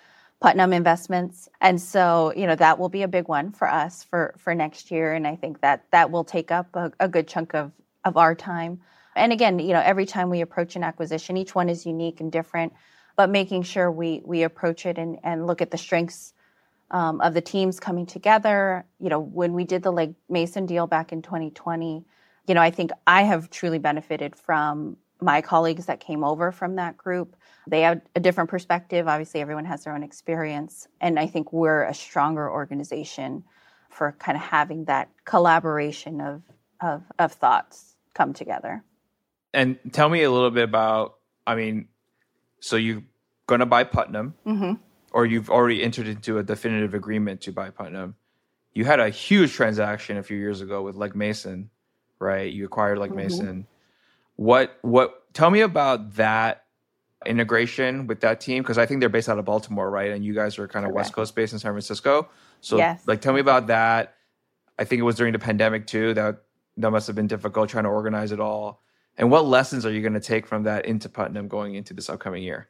Putnam 0.44 0.74
Investments, 0.74 1.48
and 1.62 1.80
so 1.80 2.30
you 2.36 2.46
know 2.46 2.54
that 2.54 2.78
will 2.78 2.90
be 2.90 3.02
a 3.02 3.08
big 3.08 3.28
one 3.28 3.50
for 3.50 3.66
us 3.66 4.04
for 4.04 4.34
for 4.36 4.54
next 4.54 4.90
year, 4.90 5.14
and 5.14 5.26
I 5.26 5.36
think 5.36 5.62
that 5.62 5.86
that 5.90 6.10
will 6.10 6.22
take 6.22 6.50
up 6.50 6.66
a, 6.74 6.92
a 7.00 7.08
good 7.08 7.26
chunk 7.26 7.54
of 7.54 7.72
of 8.04 8.18
our 8.18 8.34
time. 8.34 8.78
And 9.16 9.32
again, 9.32 9.58
you 9.58 9.72
know, 9.72 9.80
every 9.80 10.04
time 10.04 10.28
we 10.28 10.42
approach 10.42 10.76
an 10.76 10.84
acquisition, 10.84 11.38
each 11.38 11.54
one 11.54 11.70
is 11.70 11.86
unique 11.86 12.20
and 12.20 12.30
different. 12.30 12.74
but 13.16 13.30
making 13.30 13.62
sure 13.62 13.90
we 13.90 14.20
we 14.26 14.42
approach 14.42 14.84
it 14.84 14.98
and, 14.98 15.18
and 15.24 15.46
look 15.46 15.62
at 15.62 15.70
the 15.70 15.78
strengths 15.78 16.34
um, 16.90 17.22
of 17.22 17.32
the 17.32 17.40
teams 17.40 17.80
coming 17.80 18.04
together. 18.04 18.84
You 19.00 19.08
know, 19.08 19.20
when 19.20 19.54
we 19.54 19.64
did 19.64 19.82
the 19.82 19.92
Legg 19.92 20.14
Mason 20.28 20.66
deal 20.66 20.86
back 20.86 21.10
in 21.10 21.22
2020, 21.22 22.04
you 22.46 22.54
know, 22.54 22.60
I 22.60 22.70
think 22.70 22.90
I 23.06 23.22
have 23.22 23.48
truly 23.48 23.78
benefited 23.78 24.36
from 24.36 24.98
my 25.24 25.40
colleagues 25.40 25.86
that 25.86 26.00
came 26.00 26.22
over 26.22 26.52
from 26.52 26.76
that 26.76 26.98
group. 26.98 27.34
They 27.66 27.80
had 27.80 28.02
a 28.14 28.20
different 28.20 28.50
perspective. 28.50 29.08
Obviously, 29.08 29.40
everyone 29.40 29.64
has 29.64 29.84
their 29.84 29.94
own 29.94 30.02
experience. 30.02 30.86
And 31.00 31.18
I 31.18 31.26
think 31.26 31.50
we're 31.52 31.82
a 31.84 31.94
stronger 31.94 32.48
organization 32.48 33.42
for 33.88 34.14
kind 34.18 34.36
of 34.36 34.42
having 34.42 34.84
that 34.84 35.08
collaboration 35.24 36.20
of, 36.20 36.42
of, 36.80 37.02
of 37.18 37.32
thoughts 37.32 37.96
come 38.12 38.34
together. 38.34 38.84
And 39.54 39.78
tell 39.92 40.10
me 40.10 40.24
a 40.24 40.30
little 40.30 40.50
bit 40.50 40.64
about, 40.64 41.14
I 41.46 41.54
mean, 41.54 41.88
so 42.60 42.76
you're 42.76 43.02
going 43.46 43.60
to 43.60 43.66
buy 43.66 43.84
Putnam, 43.84 44.34
mm-hmm. 44.44 44.74
or 45.12 45.24
you've 45.24 45.48
already 45.48 45.82
entered 45.82 46.06
into 46.06 46.38
a 46.38 46.42
definitive 46.42 46.92
agreement 46.92 47.40
to 47.42 47.52
buy 47.52 47.70
Putnam. 47.70 48.14
You 48.74 48.84
had 48.84 49.00
a 49.00 49.08
huge 49.08 49.52
transaction 49.52 50.18
a 50.18 50.22
few 50.22 50.36
years 50.36 50.60
ago 50.60 50.82
with 50.82 50.96
Legg 50.96 51.14
Mason, 51.14 51.70
right? 52.18 52.52
You 52.52 52.66
acquired 52.66 52.98
Legg 52.98 53.10
mm-hmm. 53.10 53.18
Mason. 53.18 53.66
What 54.36 54.78
what 54.82 55.32
tell 55.32 55.50
me 55.50 55.60
about 55.60 56.14
that 56.14 56.64
integration 57.26 58.06
with 58.06 58.20
that 58.20 58.40
team 58.40 58.62
because 58.62 58.78
I 58.78 58.86
think 58.86 59.00
they're 59.00 59.08
based 59.08 59.28
out 59.28 59.38
of 59.38 59.44
Baltimore, 59.44 59.90
right? 59.90 60.10
And 60.10 60.24
you 60.24 60.34
guys 60.34 60.58
are 60.58 60.68
kind 60.68 60.84
of 60.84 60.90
Correct. 60.90 61.06
West 61.06 61.12
Coast 61.12 61.34
based 61.34 61.52
in 61.52 61.58
San 61.58 61.72
Francisco. 61.72 62.28
So 62.60 62.76
yes. 62.76 63.02
like 63.06 63.20
tell 63.20 63.32
me 63.32 63.40
about 63.40 63.68
that. 63.68 64.16
I 64.78 64.84
think 64.84 65.00
it 65.00 65.04
was 65.04 65.16
during 65.16 65.32
the 65.32 65.38
pandemic 65.38 65.86
too 65.86 66.14
that 66.14 66.42
that 66.76 66.90
must 66.90 67.06
have 67.06 67.16
been 67.16 67.26
difficult 67.26 67.70
trying 67.70 67.84
to 67.84 67.90
organize 67.90 68.32
it 68.32 68.40
all. 68.40 68.82
And 69.16 69.30
what 69.30 69.46
lessons 69.46 69.86
are 69.86 69.92
you 69.92 70.00
going 70.00 70.14
to 70.14 70.20
take 70.20 70.46
from 70.46 70.64
that 70.64 70.86
into 70.86 71.08
Putnam 71.08 71.46
going 71.46 71.76
into 71.76 71.94
this 71.94 72.10
upcoming 72.10 72.42
year? 72.42 72.68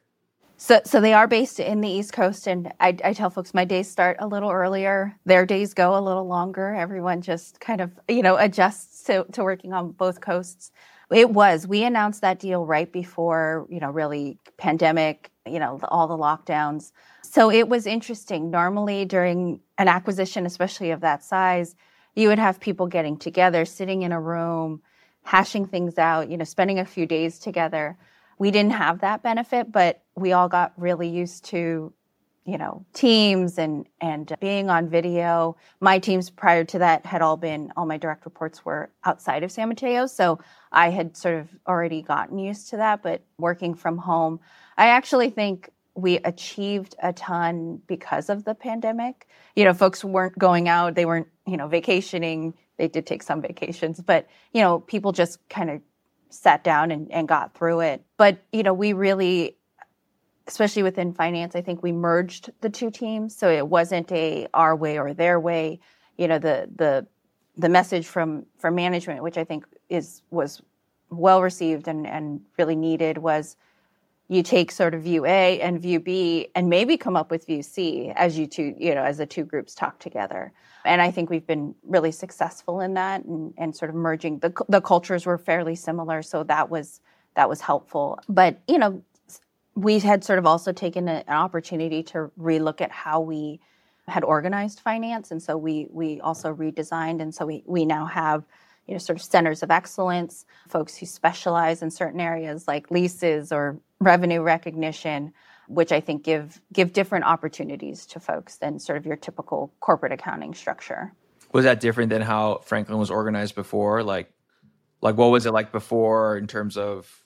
So, 0.57 0.79
so 0.85 1.01
they 1.01 1.13
are 1.13 1.27
based 1.27 1.59
in 1.59 1.81
the 1.81 1.89
East 1.89 2.13
Coast, 2.13 2.47
and 2.47 2.71
I, 2.79 2.95
I, 3.03 3.11
tell 3.11 3.29
folks 3.29 3.53
my 3.53 3.65
days 3.65 3.91
start 3.91 4.15
a 4.19 4.27
little 4.27 4.49
earlier. 4.49 5.13
Their 5.25 5.45
days 5.45 5.73
go 5.73 5.97
a 5.97 5.99
little 5.99 6.27
longer. 6.27 6.73
Everyone 6.73 7.21
just 7.21 7.59
kind 7.59 7.81
of, 7.81 7.99
you 8.07 8.21
know, 8.21 8.37
adjusts 8.37 9.03
to, 9.05 9.25
to 9.33 9.43
working 9.43 9.73
on 9.73 9.91
both 9.91 10.21
coasts. 10.21 10.71
It 11.11 11.29
was. 11.29 11.67
We 11.67 11.83
announced 11.83 12.21
that 12.21 12.39
deal 12.39 12.65
right 12.65 12.91
before, 12.91 13.67
you 13.69 13.79
know, 13.79 13.91
really 13.91 14.39
pandemic, 14.57 15.29
you 15.45 15.59
know, 15.59 15.79
all 15.83 16.07
the 16.07 16.17
lockdowns. 16.17 16.91
So 17.21 17.51
it 17.51 17.69
was 17.69 17.85
interesting. 17.85 18.49
Normally 18.49 19.05
during 19.05 19.59
an 19.77 19.87
acquisition, 19.87 20.45
especially 20.45 20.91
of 20.91 21.01
that 21.01 21.23
size, 21.23 21.75
you 22.15 22.29
would 22.29 22.39
have 22.39 22.59
people 22.59 22.87
getting 22.87 23.17
together, 23.17 23.65
sitting 23.65 24.01
in 24.01 24.11
a 24.11 24.21
room, 24.21 24.81
hashing 25.23 25.65
things 25.65 25.97
out, 25.97 26.29
you 26.29 26.37
know, 26.37 26.43
spending 26.43 26.79
a 26.79 26.85
few 26.85 27.05
days 27.05 27.39
together. 27.39 27.97
We 28.39 28.51
didn't 28.51 28.73
have 28.73 29.01
that 29.01 29.21
benefit, 29.21 29.71
but 29.71 30.03
we 30.15 30.31
all 30.31 30.47
got 30.47 30.73
really 30.77 31.07
used 31.07 31.45
to 31.45 31.93
you 32.45 32.57
know 32.57 32.85
teams 32.93 33.57
and 33.57 33.87
and 34.01 34.31
uh, 34.31 34.35
being 34.39 34.69
on 34.69 34.89
video. 34.89 35.57
My 35.81 35.99
teams 35.99 36.29
prior 36.29 36.63
to 36.65 36.79
that 36.79 37.05
had 37.05 37.21
all 37.21 37.37
been 37.37 37.73
all 37.75 37.85
my 37.85 37.97
direct 37.97 38.25
reports 38.25 38.63
were 38.63 38.89
outside 39.03 39.43
of 39.43 39.51
san 39.51 39.69
mateo 39.69 40.07
so 40.07 40.39
i 40.71 40.89
had 40.89 41.15
sort 41.15 41.35
of 41.35 41.49
already 41.67 42.01
gotten 42.01 42.37
used 42.37 42.69
to 42.69 42.77
that 42.77 43.01
but 43.03 43.21
working 43.37 43.73
from 43.73 43.97
home 43.97 44.39
i 44.77 44.87
actually 44.87 45.29
think 45.29 45.69
we 45.95 46.17
achieved 46.19 46.95
a 47.01 47.13
ton 47.13 47.81
because 47.87 48.29
of 48.29 48.43
the 48.43 48.53
pandemic. 48.53 49.27
You 49.55 49.63
know 49.63 49.73
folks 49.73 50.03
weren't 50.03 50.37
going 50.37 50.67
out 50.67 50.95
they 50.95 51.05
weren't 51.05 51.27
you 51.47 51.57
know 51.57 51.67
vacationing. 51.67 52.53
They 52.77 52.87
did 52.89 53.07
take 53.07 53.23
some 53.23 53.41
vacations 53.41 54.01
but 54.01 54.27
you 54.53 54.61
know 54.61 54.81
people 54.81 55.13
just 55.13 55.47
kind 55.49 55.69
of 55.69 55.81
sat 56.29 56.63
down 56.63 56.91
and, 56.91 57.09
and 57.11 57.27
got 57.27 57.53
through 57.53 57.79
it. 57.79 58.03
But 58.17 58.39
you 58.51 58.63
know 58.63 58.73
we 58.73 58.93
really 58.93 59.57
especially 60.47 60.83
within 60.83 61.13
finance, 61.13 61.55
I 61.55 61.61
think 61.61 61.81
we 61.81 61.91
merged 61.91 62.51
the 62.61 62.69
two 62.69 62.91
teams, 62.91 63.35
so 63.35 63.49
it 63.49 63.67
wasn't 63.67 64.11
a 64.11 64.47
our 64.53 64.75
way 64.75 64.99
or 64.99 65.13
their 65.13 65.39
way. 65.39 65.79
You 66.17 66.27
know, 66.27 66.39
the 66.39 66.69
the 66.75 67.07
the 67.57 67.69
message 67.69 68.07
from 68.07 68.45
from 68.57 68.75
management, 68.75 69.23
which 69.23 69.37
I 69.37 69.43
think 69.43 69.65
is 69.89 70.21
was 70.31 70.61
well 71.09 71.41
received 71.41 71.87
and 71.87 72.05
and 72.05 72.41
really 72.57 72.75
needed, 72.75 73.17
was 73.17 73.57
you 74.27 74.41
take 74.41 74.71
sort 74.71 74.95
of 74.95 75.03
view 75.03 75.25
A 75.25 75.61
and 75.61 75.79
view 75.79 75.99
B, 75.99 76.49
and 76.55 76.69
maybe 76.69 76.97
come 76.97 77.15
up 77.15 77.29
with 77.29 77.45
view 77.45 77.61
C 77.61 78.11
as 78.15 78.37
you 78.37 78.47
two, 78.47 78.75
you 78.77 78.95
know, 78.95 79.03
as 79.03 79.17
the 79.17 79.25
two 79.25 79.43
groups 79.43 79.75
talk 79.75 79.99
together. 79.99 80.51
And 80.83 81.01
I 81.01 81.11
think 81.11 81.29
we've 81.29 81.45
been 81.45 81.73
really 81.83 82.11
successful 82.11 82.79
in 82.79 82.93
that, 82.95 83.23
and, 83.25 83.53
and 83.57 83.75
sort 83.75 83.89
of 83.89 83.95
merging 83.95 84.39
the 84.39 84.53
the 84.69 84.81
cultures 84.81 85.25
were 85.25 85.37
fairly 85.37 85.75
similar, 85.75 86.21
so 86.21 86.43
that 86.43 86.69
was 86.69 87.01
that 87.35 87.49
was 87.49 87.61
helpful. 87.61 88.19
But 88.29 88.61
you 88.67 88.77
know, 88.77 89.03
we 89.75 89.99
had 89.99 90.23
sort 90.23 90.39
of 90.39 90.45
also 90.45 90.71
taken 90.71 91.07
a, 91.07 91.23
an 91.27 91.35
opportunity 91.35 92.01
to 92.01 92.31
relook 92.39 92.81
at 92.81 92.91
how 92.91 93.19
we 93.19 93.59
had 94.07 94.23
organized 94.23 94.79
finance 94.79 95.31
and 95.31 95.41
so 95.41 95.57
we 95.57 95.87
we 95.91 96.21
also 96.21 96.53
redesigned 96.53 97.21
and 97.21 97.33
so 97.33 97.45
we 97.45 97.63
we 97.65 97.85
now 97.85 98.05
have 98.05 98.43
you 98.87 98.93
know 98.93 98.99
sort 98.99 99.17
of 99.17 99.23
centers 99.23 99.63
of 99.63 99.71
excellence 99.71 100.45
folks 100.69 100.95
who 100.95 101.05
specialize 101.05 101.81
in 101.81 101.89
certain 101.89 102.19
areas 102.19 102.67
like 102.67 102.91
leases 102.91 103.51
or 103.51 103.79
revenue 103.99 104.41
recognition 104.41 105.33
which 105.67 105.91
i 105.91 105.99
think 105.99 106.23
give 106.23 106.61
give 106.71 106.93
different 106.93 107.25
opportunities 107.25 108.05
to 108.05 108.19
folks 108.19 108.57
than 108.57 108.77
sort 108.79 108.97
of 108.97 109.05
your 109.05 109.15
typical 109.15 109.73
corporate 109.79 110.11
accounting 110.11 110.53
structure. 110.53 111.13
Was 111.51 111.65
that 111.65 111.79
different 111.79 112.09
than 112.09 112.21
how 112.21 112.59
franklin 112.63 112.97
was 112.97 113.09
organized 113.09 113.55
before? 113.55 114.03
Like 114.03 114.31
like 115.01 115.17
what 115.17 115.27
was 115.27 115.45
it 115.45 115.51
like 115.51 115.71
before 115.71 116.37
in 116.37 116.47
terms 116.47 116.77
of 116.77 117.24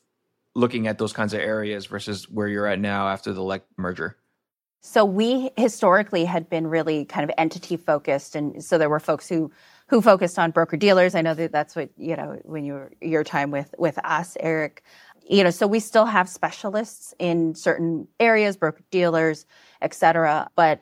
looking 0.56 0.88
at 0.88 0.98
those 0.98 1.14
kinds 1.14 1.34
of 1.34 1.40
areas 1.40 1.86
versus 1.86 2.30
where 2.30 2.48
you're 2.48 2.68
at 2.68 2.80
now 2.80 3.08
after 3.08 3.34
the 3.34 3.44
Legg 3.44 3.62
merger? 3.78 4.18
So 4.82 5.04
we 5.04 5.52
historically 5.58 6.26
had 6.26 6.50
been 6.50 6.68
really 6.68 7.06
kind 7.06 7.24
of 7.24 7.36
entity 7.38 7.76
focused, 7.76 8.36
and 8.36 8.64
so 8.64 8.78
there 8.78 8.90
were 8.90 9.00
folks 9.00 9.28
who 9.28 9.52
who 9.88 10.02
focused 10.02 10.40
on 10.40 10.52
broker 10.52 10.78
dealers. 10.78 11.16
I 11.16 11.22
know 11.22 11.34
that 11.34 11.52
that's 11.52 11.76
what 11.76 11.90
you 11.98 12.16
know 12.16 12.40
when 12.44 12.64
you 12.64 12.90
your 13.02 13.24
time 13.24 13.52
with 13.52 13.76
with 13.78 13.98
us, 14.06 14.38
Eric. 14.40 14.84
You 15.30 15.44
know, 15.44 15.50
so 15.50 15.68
we 15.68 15.80
still 15.80 16.06
have 16.06 16.30
specialists 16.30 17.14
in 17.20 17.54
certain 17.56 18.08
areas, 18.20 18.56
broker 18.58 18.84
dealers, 18.90 19.46
et 19.82 19.94
cetera. 19.94 20.50
But 20.56 20.82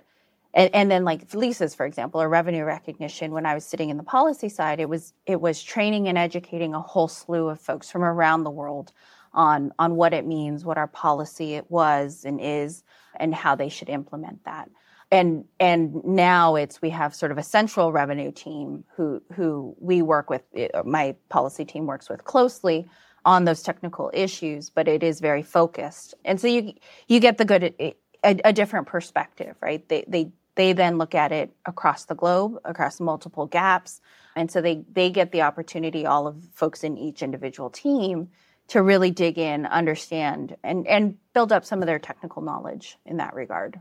and, 0.54 0.74
and 0.74 0.92
then 0.92 1.04
like 1.04 1.34
leases, 1.34 1.74
for 1.74 1.86
example, 1.86 2.22
or 2.22 2.30
revenue 2.30 2.64
recognition. 2.64 3.32
When 3.32 3.48
I 3.48 3.56
was 3.56 3.66
sitting 3.66 3.90
in 3.90 3.98
the 3.98 4.04
policy 4.04 4.48
side, 4.48 4.80
it 4.80 4.90
was 4.90 5.14
it 5.26 5.42
was 5.42 5.64
training 5.64 6.08
and 6.08 6.20
educating 6.20 6.76
a 6.76 6.82
whole 6.82 7.08
slew 7.08 7.48
of 7.48 7.60
folks 7.60 7.90
from 7.90 8.04
around 8.04 8.44
the 8.44 8.52
world 8.52 8.94
on 9.34 9.72
on 9.80 9.96
what 9.96 10.14
it 10.14 10.26
means, 10.26 10.66
what 10.66 10.78
our 10.78 10.88
policy 10.88 11.54
it 11.54 11.70
was 11.70 12.26
and 12.26 12.40
is, 12.42 12.84
and 13.20 13.34
how 13.34 13.56
they 13.56 13.70
should 13.70 13.90
implement 13.90 14.44
that. 14.46 14.70
And 15.12 15.46
and 15.60 16.04
now 16.04 16.56
it's 16.56 16.82
we 16.82 16.90
have 16.90 17.16
sort 17.16 17.32
of 17.32 17.38
a 17.38 17.44
central 17.44 17.92
revenue 17.92 18.32
team 18.32 18.84
who 18.96 19.22
who 19.34 19.76
we 19.80 20.02
work 20.02 20.30
with. 20.30 20.42
Uh, 20.74 20.84
my 20.84 21.16
policy 21.30 21.66
team 21.66 21.86
works 21.86 22.10
with 22.10 22.24
closely 22.26 22.90
on 23.26 23.46
those 23.46 23.62
technical 23.62 24.10
issues, 24.14 24.70
but 24.70 24.88
it 24.88 25.04
is 25.04 25.20
very 25.20 25.44
focused, 25.44 26.14
and 26.26 26.40
so 26.42 26.48
you 26.48 26.74
you 27.08 27.20
get 27.20 27.38
the 27.38 27.46
good 27.46 27.74
a, 27.80 27.96
a 28.24 28.54
different 28.54 28.88
perspective, 28.88 29.56
right? 29.62 29.88
They 29.88 30.04
they 30.08 30.32
they 30.56 30.74
then 30.74 30.98
look 30.98 31.16
at 31.16 31.32
it 31.32 31.52
across 31.66 32.06
the 32.06 32.16
globe, 32.16 32.58
across 32.66 33.00
multiple 33.00 33.48
GAAPs, 33.48 34.02
and 34.36 34.52
so 34.52 34.60
they 34.62 34.84
they 34.92 35.10
get 35.10 35.32
the 35.32 35.44
opportunity. 35.44 36.06
All 36.06 36.28
of 36.28 36.44
folks 36.54 36.84
in 36.84 36.98
each 36.98 37.22
individual 37.22 37.70
team 37.70 38.30
to 38.70 38.82
really 38.82 39.12
dig 39.12 39.38
in, 39.38 39.66
understand, 39.66 40.58
and 40.64 40.88
and 40.88 41.18
build 41.34 41.52
up 41.52 41.66
some 41.66 41.82
of 41.82 41.86
their 41.86 42.00
technical 42.00 42.42
knowledge 42.42 42.98
in 43.06 43.18
that 43.18 43.34
regard. 43.34 43.80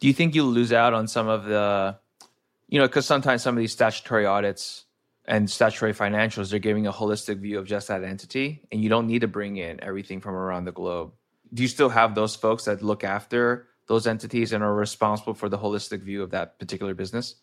Do 0.00 0.06
you 0.06 0.12
think 0.12 0.34
you'll 0.34 0.46
lose 0.46 0.72
out 0.72 0.94
on 0.94 1.08
some 1.08 1.28
of 1.28 1.44
the, 1.44 1.96
you 2.68 2.78
know, 2.78 2.86
because 2.86 3.06
sometimes 3.06 3.42
some 3.42 3.56
of 3.56 3.60
these 3.60 3.72
statutory 3.72 4.26
audits 4.26 4.84
and 5.24 5.48
statutory 5.50 5.92
financials 5.92 6.50
they're 6.50 6.58
giving 6.58 6.86
a 6.86 6.92
holistic 6.92 7.38
view 7.38 7.58
of 7.58 7.66
just 7.66 7.88
that 7.88 8.04
entity, 8.04 8.62
and 8.72 8.82
you 8.82 8.88
don't 8.88 9.06
need 9.06 9.20
to 9.20 9.28
bring 9.28 9.56
in 9.56 9.82
everything 9.82 10.20
from 10.20 10.34
around 10.34 10.64
the 10.64 10.72
globe. 10.72 11.12
Do 11.52 11.62
you 11.62 11.68
still 11.68 11.88
have 11.88 12.14
those 12.14 12.36
folks 12.36 12.64
that 12.64 12.82
look 12.82 13.04
after 13.04 13.68
those 13.86 14.06
entities 14.06 14.52
and 14.52 14.62
are 14.62 14.74
responsible 14.74 15.34
for 15.34 15.48
the 15.48 15.58
holistic 15.58 16.02
view 16.02 16.22
of 16.22 16.30
that 16.30 16.58
particular 16.58 16.94
business? 16.94 17.36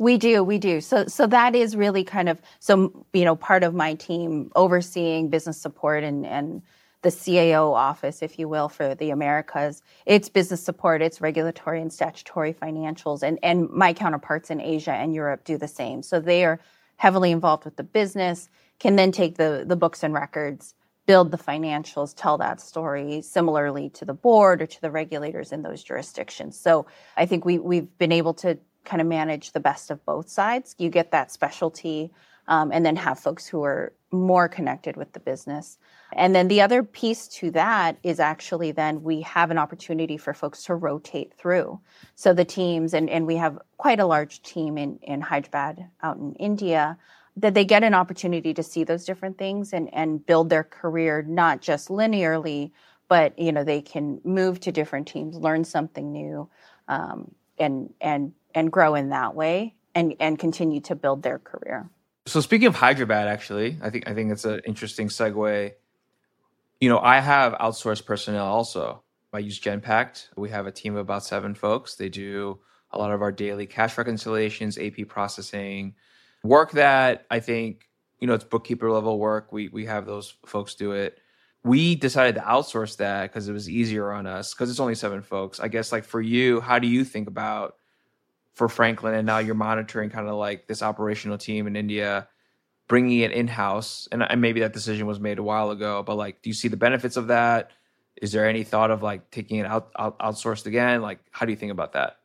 We 0.00 0.16
do, 0.16 0.42
we 0.42 0.56
do. 0.56 0.80
So, 0.80 1.04
so 1.08 1.26
that 1.26 1.54
is 1.54 1.76
really 1.76 2.04
kind 2.04 2.30
of 2.30 2.40
so 2.58 3.04
you 3.12 3.26
know 3.26 3.36
part 3.36 3.62
of 3.62 3.74
my 3.74 3.92
team 3.92 4.50
overseeing 4.56 5.28
business 5.28 5.60
support 5.60 6.04
and 6.04 6.24
and 6.24 6.62
the 7.02 7.10
CAO 7.10 7.74
office, 7.74 8.22
if 8.22 8.38
you 8.38 8.48
will, 8.48 8.70
for 8.70 8.94
the 8.94 9.10
Americas. 9.10 9.82
It's 10.06 10.30
business 10.30 10.62
support, 10.62 11.02
it's 11.02 11.20
regulatory 11.20 11.82
and 11.82 11.92
statutory 11.92 12.54
financials, 12.54 13.22
and 13.22 13.38
and 13.42 13.68
my 13.68 13.92
counterparts 13.92 14.48
in 14.48 14.58
Asia 14.58 14.92
and 14.94 15.14
Europe 15.14 15.44
do 15.44 15.58
the 15.58 15.68
same. 15.68 16.02
So 16.02 16.18
they 16.18 16.46
are 16.46 16.60
heavily 16.96 17.30
involved 17.30 17.66
with 17.66 17.76
the 17.76 17.82
business, 17.82 18.48
can 18.78 18.96
then 18.96 19.12
take 19.12 19.36
the 19.36 19.64
the 19.66 19.76
books 19.76 20.02
and 20.02 20.14
records, 20.14 20.74
build 21.04 21.30
the 21.30 21.36
financials, 21.36 22.14
tell 22.16 22.38
that 22.38 22.62
story 22.62 23.20
similarly 23.20 23.90
to 23.90 24.06
the 24.06 24.14
board 24.14 24.62
or 24.62 24.66
to 24.66 24.80
the 24.80 24.90
regulators 24.90 25.52
in 25.52 25.60
those 25.60 25.84
jurisdictions. 25.84 26.58
So 26.58 26.86
I 27.18 27.26
think 27.26 27.44
we 27.44 27.58
we've 27.58 27.98
been 27.98 28.12
able 28.12 28.32
to 28.34 28.58
kind 28.84 29.00
of 29.00 29.06
manage 29.06 29.52
the 29.52 29.60
best 29.60 29.90
of 29.90 30.04
both 30.04 30.28
sides. 30.28 30.74
You 30.78 30.90
get 30.90 31.10
that 31.12 31.30
specialty 31.30 32.10
um, 32.48 32.72
and 32.72 32.84
then 32.84 32.96
have 32.96 33.18
folks 33.18 33.46
who 33.46 33.62
are 33.62 33.92
more 34.10 34.48
connected 34.48 34.96
with 34.96 35.12
the 35.12 35.20
business. 35.20 35.78
And 36.12 36.34
then 36.34 36.48
the 36.48 36.60
other 36.60 36.82
piece 36.82 37.28
to 37.28 37.50
that 37.52 37.98
is 38.02 38.18
actually 38.18 38.72
then 38.72 39.02
we 39.02 39.20
have 39.20 39.52
an 39.52 39.58
opportunity 39.58 40.16
for 40.16 40.34
folks 40.34 40.64
to 40.64 40.74
rotate 40.74 41.32
through. 41.34 41.80
So 42.16 42.34
the 42.34 42.44
teams, 42.44 42.92
and, 42.92 43.08
and 43.08 43.26
we 43.26 43.36
have 43.36 43.58
quite 43.76 44.00
a 44.00 44.06
large 44.06 44.42
team 44.42 44.76
in, 44.76 44.98
in 45.02 45.20
Hyderabad 45.20 45.86
out 46.02 46.16
in 46.16 46.34
India, 46.34 46.98
that 47.36 47.54
they 47.54 47.64
get 47.64 47.84
an 47.84 47.94
opportunity 47.94 48.52
to 48.54 48.62
see 48.62 48.82
those 48.82 49.04
different 49.04 49.38
things 49.38 49.72
and, 49.72 49.92
and 49.94 50.24
build 50.26 50.50
their 50.50 50.64
career 50.64 51.22
not 51.22 51.60
just 51.60 51.88
linearly, 51.88 52.72
but 53.08 53.36
you 53.38 53.52
know 53.52 53.64
they 53.64 53.82
can 53.82 54.20
move 54.24 54.60
to 54.60 54.72
different 54.72 55.08
teams, 55.08 55.36
learn 55.36 55.64
something 55.64 56.12
new, 56.12 56.48
um, 56.88 57.30
and 57.58 57.92
and 58.00 58.32
and 58.54 58.70
grow 58.70 58.94
in 58.94 59.10
that 59.10 59.34
way, 59.34 59.74
and 59.94 60.14
and 60.20 60.38
continue 60.38 60.80
to 60.82 60.94
build 60.94 61.22
their 61.22 61.38
career. 61.38 61.90
So 62.26 62.40
speaking 62.40 62.68
of 62.68 62.76
Hyderabad, 62.76 63.28
actually, 63.28 63.78
I 63.82 63.90
think 63.90 64.08
I 64.08 64.14
think 64.14 64.30
it's 64.32 64.44
an 64.44 64.60
interesting 64.66 65.08
segue. 65.08 65.72
You 66.80 66.88
know, 66.88 66.98
I 66.98 67.20
have 67.20 67.54
outsourced 67.54 68.06
personnel 68.06 68.46
also. 68.46 69.02
I 69.32 69.38
use 69.38 69.60
Genpact. 69.60 70.28
We 70.36 70.50
have 70.50 70.66
a 70.66 70.72
team 70.72 70.94
of 70.94 71.00
about 71.00 71.24
seven 71.24 71.54
folks. 71.54 71.94
They 71.94 72.08
do 72.08 72.60
a 72.90 72.98
lot 72.98 73.12
of 73.12 73.22
our 73.22 73.32
daily 73.32 73.66
cash 73.66 73.96
reconciliations, 73.96 74.76
AP 74.78 75.06
processing, 75.08 75.94
work 76.42 76.72
that 76.72 77.26
I 77.30 77.40
think 77.40 77.88
you 78.20 78.26
know 78.26 78.34
it's 78.34 78.44
bookkeeper 78.44 78.90
level 78.90 79.18
work. 79.18 79.52
We 79.52 79.68
we 79.68 79.86
have 79.86 80.06
those 80.06 80.34
folks 80.46 80.74
do 80.74 80.92
it. 80.92 81.18
We 81.62 81.94
decided 81.94 82.36
to 82.36 82.40
outsource 82.40 82.96
that 82.98 83.30
because 83.30 83.48
it 83.48 83.52
was 83.52 83.68
easier 83.68 84.12
on 84.12 84.26
us 84.26 84.54
because 84.54 84.70
it's 84.70 84.80
only 84.80 84.94
seven 84.94 85.22
folks. 85.22 85.60
I 85.60 85.68
guess 85.68 85.92
like 85.92 86.04
for 86.04 86.20
you, 86.20 86.60
how 86.60 86.78
do 86.78 86.86
you 86.86 87.04
think 87.04 87.28
about 87.28 87.76
for 88.54 88.68
Franklin, 88.68 89.14
and 89.14 89.26
now 89.26 89.38
you're 89.38 89.54
monitoring 89.54 90.10
kind 90.10 90.28
of 90.28 90.34
like 90.34 90.66
this 90.66 90.82
operational 90.82 91.38
team 91.38 91.66
in 91.66 91.76
India, 91.76 92.28
bringing 92.88 93.20
it 93.20 93.32
in 93.32 93.48
house. 93.48 94.08
And, 94.10 94.22
and 94.22 94.40
maybe 94.40 94.60
that 94.60 94.72
decision 94.72 95.06
was 95.06 95.20
made 95.20 95.38
a 95.38 95.42
while 95.42 95.70
ago, 95.70 96.02
but 96.02 96.16
like, 96.16 96.42
do 96.42 96.50
you 96.50 96.54
see 96.54 96.68
the 96.68 96.76
benefits 96.76 97.16
of 97.16 97.28
that? 97.28 97.70
Is 98.20 98.32
there 98.32 98.46
any 98.46 98.64
thought 98.64 98.90
of 98.90 99.02
like 99.02 99.30
taking 99.30 99.58
it 99.58 99.66
out, 99.66 99.90
out 99.98 100.18
outsourced 100.18 100.66
again? 100.66 101.00
Like, 101.00 101.20
how 101.30 101.46
do 101.46 101.52
you 101.52 101.56
think 101.56 101.72
about 101.72 101.92
that? 101.92 102.16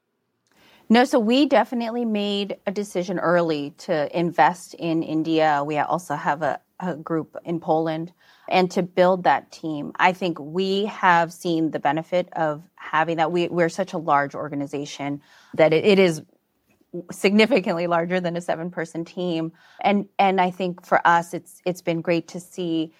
No, 0.87 1.03
so 1.03 1.19
we 1.19 1.47
definitely 1.47 2.05
made 2.05 2.57
a 2.67 2.71
decision 2.71 3.17
early 3.17 3.71
to 3.79 4.17
invest 4.17 4.75
in 4.75 5.01
India. 5.01 5.63
We 5.65 5.77
also 5.79 6.15
have 6.15 6.43
a, 6.43 6.59
a, 6.79 6.95
group 6.95 7.35
in 7.43 7.59
Poland 7.59 8.13
and 8.49 8.69
to 8.71 8.83
build 8.83 9.23
that 9.23 9.51
team. 9.51 9.91
I 9.95 10.13
think 10.13 10.39
we 10.39 10.85
have 10.85 11.33
seen 11.33 11.71
the 11.71 11.79
benefit 11.79 12.29
of 12.33 12.63
having 12.75 13.17
that. 13.17 13.31
We, 13.31 13.47
we're 13.47 13.69
such 13.69 13.93
a 13.93 13.97
large 13.97 14.35
organization 14.35 15.21
that 15.55 15.73
it, 15.73 15.85
it 15.85 15.99
is 15.99 16.21
significantly 17.11 17.87
larger 17.87 18.19
than 18.19 18.37
a 18.37 18.41
seven 18.41 18.71
person 18.71 19.03
team 19.03 19.51
and 19.81 20.07
and 20.17 20.39
I 20.39 20.51
think 20.51 20.85
for 20.85 21.05
us 21.05 21.33
it's 21.33 21.61
it's 21.65 21.81
been 21.81 22.01
great 22.01 22.29
to 22.29 22.39
see 22.39 22.93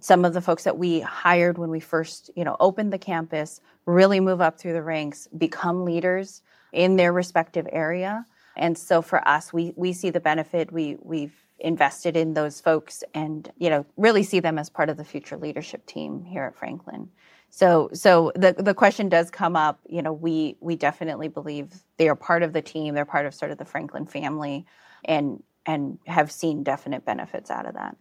some 0.00 0.24
of 0.24 0.34
the 0.34 0.40
folks 0.40 0.64
that 0.64 0.78
we 0.78 1.00
hired 1.00 1.58
when 1.58 1.70
we 1.70 1.80
first 1.80 2.30
you 2.34 2.44
know 2.44 2.56
opened 2.60 2.92
the 2.92 2.98
campus 2.98 3.60
really 3.86 4.20
move 4.20 4.40
up 4.40 4.58
through 4.58 4.72
the 4.72 4.82
ranks 4.82 5.28
become 5.36 5.84
leaders 5.84 6.42
in 6.72 6.96
their 6.96 7.12
respective 7.12 7.66
area 7.70 8.26
and 8.56 8.76
so 8.76 9.02
for 9.02 9.26
us 9.26 9.52
we 9.52 9.72
we 9.76 9.92
see 9.92 10.10
the 10.10 10.20
benefit 10.20 10.72
we 10.72 10.96
we've 11.02 11.43
invested 11.58 12.16
in 12.16 12.34
those 12.34 12.60
folks 12.60 13.04
and 13.14 13.50
you 13.58 13.70
know 13.70 13.86
really 13.96 14.22
see 14.22 14.40
them 14.40 14.58
as 14.58 14.68
part 14.68 14.88
of 14.88 14.96
the 14.96 15.04
future 15.04 15.36
leadership 15.36 15.86
team 15.86 16.24
here 16.24 16.44
at 16.44 16.56
Franklin 16.56 17.08
so, 17.56 17.88
so 17.92 18.32
the 18.34 18.52
the 18.52 18.74
question 18.74 19.08
does 19.08 19.30
come 19.30 19.54
up. 19.54 19.78
You 19.88 20.02
know, 20.02 20.12
we 20.12 20.56
we 20.58 20.74
definitely 20.74 21.28
believe 21.28 21.84
they 21.98 22.08
are 22.08 22.16
part 22.16 22.42
of 22.42 22.52
the 22.52 22.60
team. 22.60 22.94
They're 22.94 23.04
part 23.04 23.26
of 23.26 23.34
sort 23.34 23.52
of 23.52 23.58
the 23.58 23.64
Franklin 23.64 24.06
family, 24.06 24.66
and 25.04 25.40
and 25.64 26.00
have 26.04 26.32
seen 26.32 26.64
definite 26.64 27.04
benefits 27.04 27.52
out 27.52 27.66
of 27.66 27.74
that. 27.74 27.96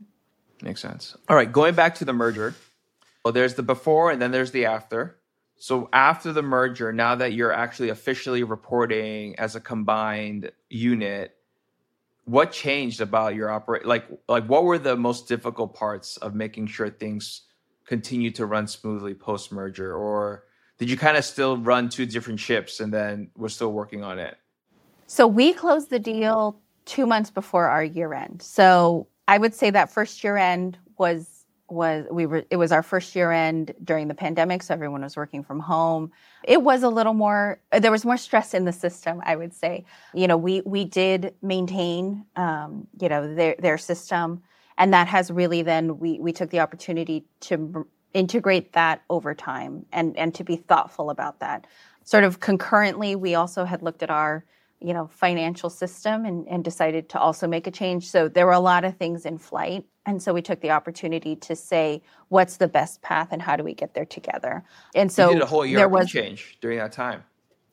Makes 0.63 0.81
sense. 0.81 1.15
All 1.29 1.35
right, 1.35 1.51
going 1.51 1.75
back 1.75 1.93
to 1.95 2.05
the 2.05 2.13
merger. 2.13 2.55
Well, 3.23 3.31
there's 3.31 3.53
the 3.53 3.61
before 3.61 4.09
and 4.09 4.19
then 4.19 4.31
there's 4.31 4.49
the 4.49 4.65
after. 4.65 5.19
So 5.57 5.87
after 5.93 6.33
the 6.33 6.41
merger, 6.41 6.91
now 6.91 7.13
that 7.13 7.33
you're 7.33 7.53
actually 7.53 7.89
officially 7.89 8.41
reporting 8.41 9.37
as 9.37 9.55
a 9.55 9.61
combined 9.61 10.51
unit, 10.71 11.37
what 12.25 12.51
changed 12.51 13.01
about 13.01 13.35
your 13.35 13.49
operate? 13.49 13.85
Like, 13.85 14.05
like 14.27 14.45
what 14.45 14.63
were 14.63 14.77
the 14.77 14.95
most 14.95 15.27
difficult 15.27 15.73
parts 15.73 16.17
of 16.17 16.33
making 16.33 16.67
sure 16.67 16.89
things 16.89 17.41
continue 17.85 18.31
to 18.31 18.45
run 18.45 18.67
smoothly 18.67 19.13
post 19.13 19.51
merger, 19.51 19.93
or 19.95 20.45
did 20.77 20.89
you 20.89 20.97
kind 20.97 21.17
of 21.17 21.25
still 21.25 21.57
run 21.57 21.89
two 21.89 22.05
different 22.05 22.39
ships 22.39 22.79
and 22.79 22.93
then 22.93 23.29
we're 23.35 23.49
still 23.49 23.71
working 23.71 24.03
on 24.03 24.19
it? 24.19 24.37
So 25.07 25.27
we 25.27 25.53
closed 25.53 25.89
the 25.89 25.99
deal 25.99 26.59
two 26.85 27.05
months 27.05 27.29
before 27.29 27.67
our 27.67 27.83
year 27.83 28.13
end. 28.13 28.41
So 28.41 29.07
I 29.27 29.37
would 29.37 29.53
say 29.53 29.69
that 29.69 29.91
first 29.91 30.23
year 30.23 30.37
end 30.37 30.77
was 30.97 31.32
was 31.73 32.05
we 32.11 32.25
were 32.25 32.43
it 32.49 32.57
was 32.57 32.71
our 32.71 32.83
first 32.83 33.15
year 33.15 33.31
end 33.31 33.73
during 33.83 34.07
the 34.07 34.13
pandemic 34.13 34.63
so 34.63 34.73
everyone 34.73 35.01
was 35.01 35.15
working 35.15 35.43
from 35.43 35.59
home. 35.59 36.11
It 36.43 36.61
was 36.61 36.83
a 36.83 36.89
little 36.89 37.13
more 37.13 37.59
there 37.71 37.91
was 37.91 38.05
more 38.05 38.17
stress 38.17 38.53
in 38.53 38.65
the 38.65 38.73
system 38.73 39.21
i 39.25 39.35
would 39.35 39.53
say. 39.53 39.85
You 40.13 40.27
know 40.27 40.37
we 40.37 40.61
we 40.61 40.85
did 40.85 41.33
maintain 41.41 42.25
um, 42.35 42.87
you 42.99 43.09
know 43.09 43.33
their 43.33 43.55
their 43.59 43.77
system 43.77 44.43
and 44.77 44.93
that 44.93 45.07
has 45.07 45.31
really 45.31 45.61
then 45.61 45.99
we 45.99 46.19
we 46.19 46.31
took 46.31 46.49
the 46.49 46.59
opportunity 46.59 47.25
to 47.41 47.87
integrate 48.13 48.73
that 48.73 49.01
over 49.09 49.33
time 49.33 49.85
and 49.91 50.15
and 50.17 50.33
to 50.35 50.43
be 50.43 50.55
thoughtful 50.55 51.09
about 51.09 51.39
that. 51.39 51.67
Sort 52.03 52.23
of 52.23 52.39
concurrently 52.39 53.15
we 53.15 53.35
also 53.35 53.65
had 53.65 53.81
looked 53.81 54.03
at 54.03 54.09
our 54.09 54.45
you 54.79 54.93
know 54.93 55.07
financial 55.07 55.69
system 55.69 56.25
and, 56.25 56.47
and 56.47 56.63
decided 56.63 57.09
to 57.09 57.19
also 57.19 57.47
make 57.47 57.67
a 57.67 57.71
change. 57.71 58.09
So 58.09 58.27
there 58.27 58.45
were 58.45 58.53
a 58.53 58.59
lot 58.59 58.83
of 58.83 58.97
things 58.97 59.25
in 59.25 59.37
flight 59.37 59.85
and 60.05 60.21
so 60.21 60.33
we 60.33 60.41
took 60.41 60.59
the 60.61 60.71
opportunity 60.71 61.35
to 61.35 61.55
say 61.55 62.01
what's 62.29 62.57
the 62.57 62.67
best 62.67 63.01
path 63.01 63.29
and 63.31 63.41
how 63.41 63.55
do 63.55 63.63
we 63.63 63.73
get 63.73 63.93
there 63.93 64.05
together 64.05 64.63
and 64.95 65.11
so 65.11 65.29
you 65.29 65.35
did 65.35 65.43
a 65.43 65.45
whole 65.45 65.65
year 65.65 65.77
there 65.77 65.89
was 65.89 66.09
change 66.09 66.57
during 66.61 66.77
that 66.77 66.91
time 66.91 67.23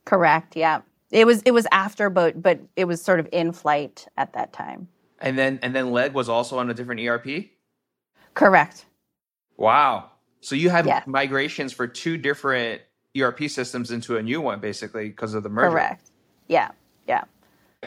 correct 0.05 0.57
yeah 0.57 0.81
it 1.11 1.27
was 1.27 1.43
it 1.43 1.51
was 1.53 1.67
after 1.73 2.09
but 2.09 2.41
but 2.43 2.61
it 2.77 2.85
was 2.85 3.03
sort 3.03 3.21
of 3.21 3.29
in 3.33 3.53
flight 3.53 4.07
at 4.17 4.33
that 4.33 4.53
time 4.53 4.89
and 5.21 5.39
then 5.39 5.59
and 5.63 5.75
then 5.75 5.93
Legg 5.93 6.15
was 6.15 6.29
also 6.29 6.59
on 6.59 6.71
a 6.71 6.75
different 6.75 7.01
ERP? 7.01 7.51
Correct. 8.35 8.87
Wow. 9.57 10.11
So 10.41 10.55
you 10.55 10.71
had 10.71 10.87
yeah. 10.87 11.03
migrations 11.07 11.73
for 11.73 11.87
two 11.87 12.17
different 12.17 12.81
ERP 13.19 13.45
systems 13.51 13.91
into 13.91 14.17
a 14.17 14.23
new 14.23 14.41
one 14.41 14.61
basically 14.61 15.09
because 15.09 15.35
of 15.35 15.43
the 15.43 15.51
merger. 15.51 15.71
Correct. 15.71 16.11
Yeah. 16.49 16.71
Yeah. 17.07 17.25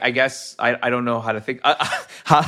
I 0.01 0.11
guess 0.11 0.55
I, 0.59 0.77
I 0.81 0.89
don't 0.89 1.05
know 1.05 1.19
how 1.19 1.31
to 1.31 1.41
think. 1.41 1.61
Uh, 1.63 1.75
how, 2.23 2.45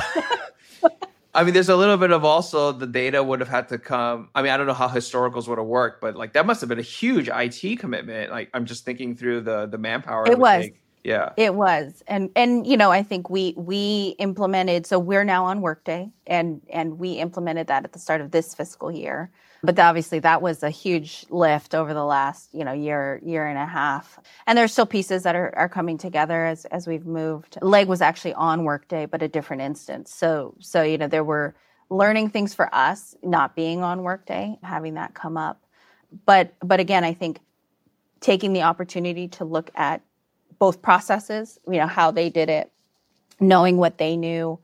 I 1.36 1.44
mean, 1.44 1.52
there's 1.52 1.68
a 1.68 1.76
little 1.76 1.98
bit 1.98 2.12
of 2.12 2.24
also 2.24 2.72
the 2.72 2.86
data 2.86 3.22
would 3.22 3.40
have 3.40 3.48
had 3.48 3.68
to 3.68 3.78
come. 3.78 4.30
I 4.34 4.40
mean, 4.40 4.52
I 4.52 4.56
don't 4.56 4.66
know 4.66 4.72
how 4.72 4.88
historicals 4.88 5.46
would 5.48 5.58
have 5.58 5.66
worked, 5.66 6.00
but 6.00 6.16
like 6.16 6.32
that 6.32 6.46
must 6.46 6.62
have 6.62 6.68
been 6.70 6.78
a 6.78 6.82
huge 6.82 7.28
IT 7.28 7.78
commitment. 7.78 8.30
Like 8.30 8.48
I'm 8.54 8.64
just 8.64 8.86
thinking 8.86 9.14
through 9.14 9.42
the 9.42 9.66
the 9.66 9.76
manpower. 9.76 10.26
It, 10.26 10.38
was. 10.38 10.64
Take. 10.64 10.80
Yeah. 11.04 11.32
It 11.36 11.54
was. 11.54 12.02
And 12.08 12.30
and 12.34 12.66
you 12.66 12.78
know, 12.78 12.90
I 12.90 13.02
think 13.02 13.28
we 13.28 13.52
we 13.56 14.16
implemented 14.18 14.86
so 14.86 14.98
we're 14.98 15.24
now 15.24 15.44
on 15.44 15.60
Workday 15.60 16.10
and 16.26 16.62
and 16.72 16.98
we 16.98 17.12
implemented 17.12 17.66
that 17.66 17.84
at 17.84 17.92
the 17.92 17.98
start 17.98 18.22
of 18.22 18.30
this 18.30 18.54
fiscal 18.54 18.90
year. 18.90 19.30
But 19.66 19.78
obviously 19.80 20.20
that 20.20 20.42
was 20.42 20.62
a 20.62 20.70
huge 20.70 21.26
lift 21.28 21.74
over 21.74 21.92
the 21.92 22.04
last, 22.04 22.54
you 22.54 22.64
know, 22.64 22.72
year 22.72 23.20
year 23.24 23.46
and 23.46 23.58
a 23.58 23.66
half. 23.66 24.18
And 24.46 24.56
there's 24.56 24.72
still 24.72 24.86
pieces 24.86 25.24
that 25.24 25.34
are, 25.34 25.52
are 25.56 25.68
coming 25.68 25.98
together 25.98 26.46
as 26.46 26.64
as 26.66 26.86
we've 26.86 27.06
moved. 27.06 27.58
Legg 27.60 27.88
was 27.88 28.00
actually 28.00 28.34
on 28.34 28.64
Workday, 28.64 29.06
but 29.06 29.22
a 29.22 29.28
different 29.28 29.62
instance. 29.62 30.14
So 30.14 30.54
so 30.60 30.82
you 30.82 30.98
know, 30.98 31.08
there 31.08 31.24
were 31.24 31.56
learning 31.90 32.30
things 32.30 32.54
for 32.54 32.72
us 32.74 33.16
not 33.22 33.56
being 33.56 33.82
on 33.82 34.04
Workday, 34.04 34.58
having 34.62 34.94
that 34.94 35.14
come 35.14 35.36
up. 35.36 35.62
But 36.24 36.54
but 36.60 36.78
again, 36.78 37.02
I 37.04 37.12
think 37.12 37.40
taking 38.20 38.52
the 38.52 38.62
opportunity 38.62 39.28
to 39.28 39.44
look 39.44 39.70
at 39.74 40.00
both 40.58 40.80
processes, 40.80 41.58
you 41.66 41.78
know, 41.78 41.86
how 41.86 42.10
they 42.10 42.30
did 42.30 42.48
it, 42.48 42.72
knowing 43.40 43.76
what 43.76 43.98
they 43.98 44.16
knew 44.16 44.58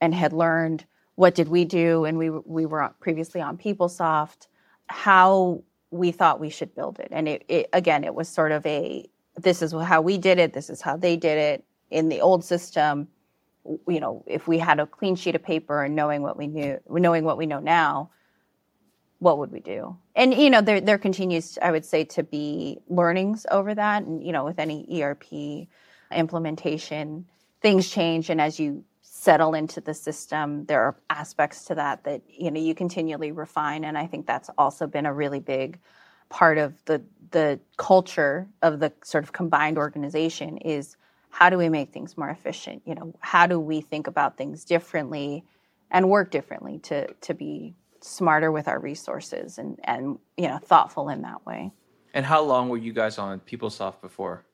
and 0.00 0.14
had 0.14 0.32
learned, 0.32 0.84
what 1.16 1.34
did 1.34 1.48
we 1.48 1.64
do, 1.64 2.04
and 2.04 2.18
we 2.18 2.30
we 2.30 2.66
were 2.66 2.90
previously 3.00 3.40
on 3.40 3.56
PeopleSoft, 3.56 4.48
how 4.88 5.62
we 5.90 6.10
thought 6.10 6.40
we 6.40 6.50
should 6.50 6.74
build 6.74 6.98
it, 6.98 7.08
and 7.10 7.28
it, 7.28 7.44
it 7.48 7.68
again, 7.72 8.04
it 8.04 8.14
was 8.14 8.28
sort 8.28 8.52
of 8.52 8.64
a 8.66 9.08
this 9.36 9.62
is 9.62 9.72
how 9.72 10.00
we 10.00 10.18
did 10.18 10.38
it, 10.38 10.52
this 10.52 10.70
is 10.70 10.80
how 10.80 10.96
they 10.96 11.16
did 11.16 11.38
it 11.38 11.64
in 11.90 12.08
the 12.08 12.20
old 12.20 12.44
system. 12.44 13.08
You 13.88 14.00
know, 14.00 14.24
if 14.26 14.46
we 14.46 14.58
had 14.58 14.78
a 14.78 14.86
clean 14.86 15.16
sheet 15.16 15.34
of 15.34 15.42
paper 15.42 15.82
and 15.82 15.96
knowing 15.96 16.22
what 16.22 16.36
we 16.36 16.46
knew, 16.46 16.78
knowing 16.88 17.24
what 17.24 17.38
we 17.38 17.46
know 17.46 17.60
now, 17.60 18.10
what 19.20 19.38
would 19.38 19.50
we 19.50 19.60
do? 19.60 19.96
And 20.14 20.34
you 20.34 20.50
know, 20.50 20.60
there 20.60 20.80
there 20.80 20.98
continues, 20.98 21.58
I 21.62 21.70
would 21.70 21.84
say, 21.84 22.04
to 22.04 22.22
be 22.22 22.78
learnings 22.88 23.46
over 23.50 23.74
that. 23.74 24.02
And 24.02 24.24
you 24.24 24.32
know, 24.32 24.44
with 24.44 24.58
any 24.58 25.02
ERP 25.02 25.68
implementation, 26.12 27.26
things 27.62 27.88
change, 27.88 28.30
and 28.30 28.40
as 28.40 28.58
you 28.58 28.84
settle 29.24 29.54
into 29.54 29.80
the 29.80 29.94
system, 29.94 30.66
there 30.66 30.82
are 30.82 30.96
aspects 31.08 31.64
to 31.64 31.74
that 31.74 32.04
that 32.04 32.22
you 32.28 32.50
know 32.50 32.60
you 32.60 32.74
continually 32.74 33.32
refine. 33.32 33.84
And 33.84 33.96
I 33.96 34.06
think 34.06 34.26
that's 34.26 34.50
also 34.58 34.86
been 34.86 35.06
a 35.06 35.14
really 35.14 35.40
big 35.40 35.78
part 36.28 36.58
of 36.58 36.84
the 36.84 37.02
the 37.30 37.58
culture 37.76 38.48
of 38.62 38.80
the 38.80 38.92
sort 39.02 39.24
of 39.24 39.32
combined 39.32 39.78
organization 39.78 40.58
is 40.58 40.96
how 41.30 41.50
do 41.50 41.58
we 41.58 41.68
make 41.68 41.92
things 41.92 42.16
more 42.16 42.30
efficient? 42.30 42.82
You 42.84 42.94
know, 42.94 43.14
how 43.20 43.46
do 43.46 43.58
we 43.58 43.80
think 43.80 44.06
about 44.06 44.36
things 44.36 44.64
differently 44.64 45.44
and 45.90 46.10
work 46.10 46.30
differently 46.30 46.78
to 46.80 47.12
to 47.12 47.34
be 47.34 47.74
smarter 48.02 48.52
with 48.52 48.68
our 48.68 48.78
resources 48.78 49.58
and 49.58 49.80
and 49.84 50.18
you 50.36 50.48
know 50.48 50.58
thoughtful 50.58 51.08
in 51.08 51.22
that 51.22 51.44
way. 51.46 51.72
And 52.12 52.26
how 52.26 52.42
long 52.42 52.68
were 52.68 52.76
you 52.76 52.92
guys 52.92 53.18
on 53.18 53.40
PeopleSoft 53.40 54.00
before? 54.00 54.44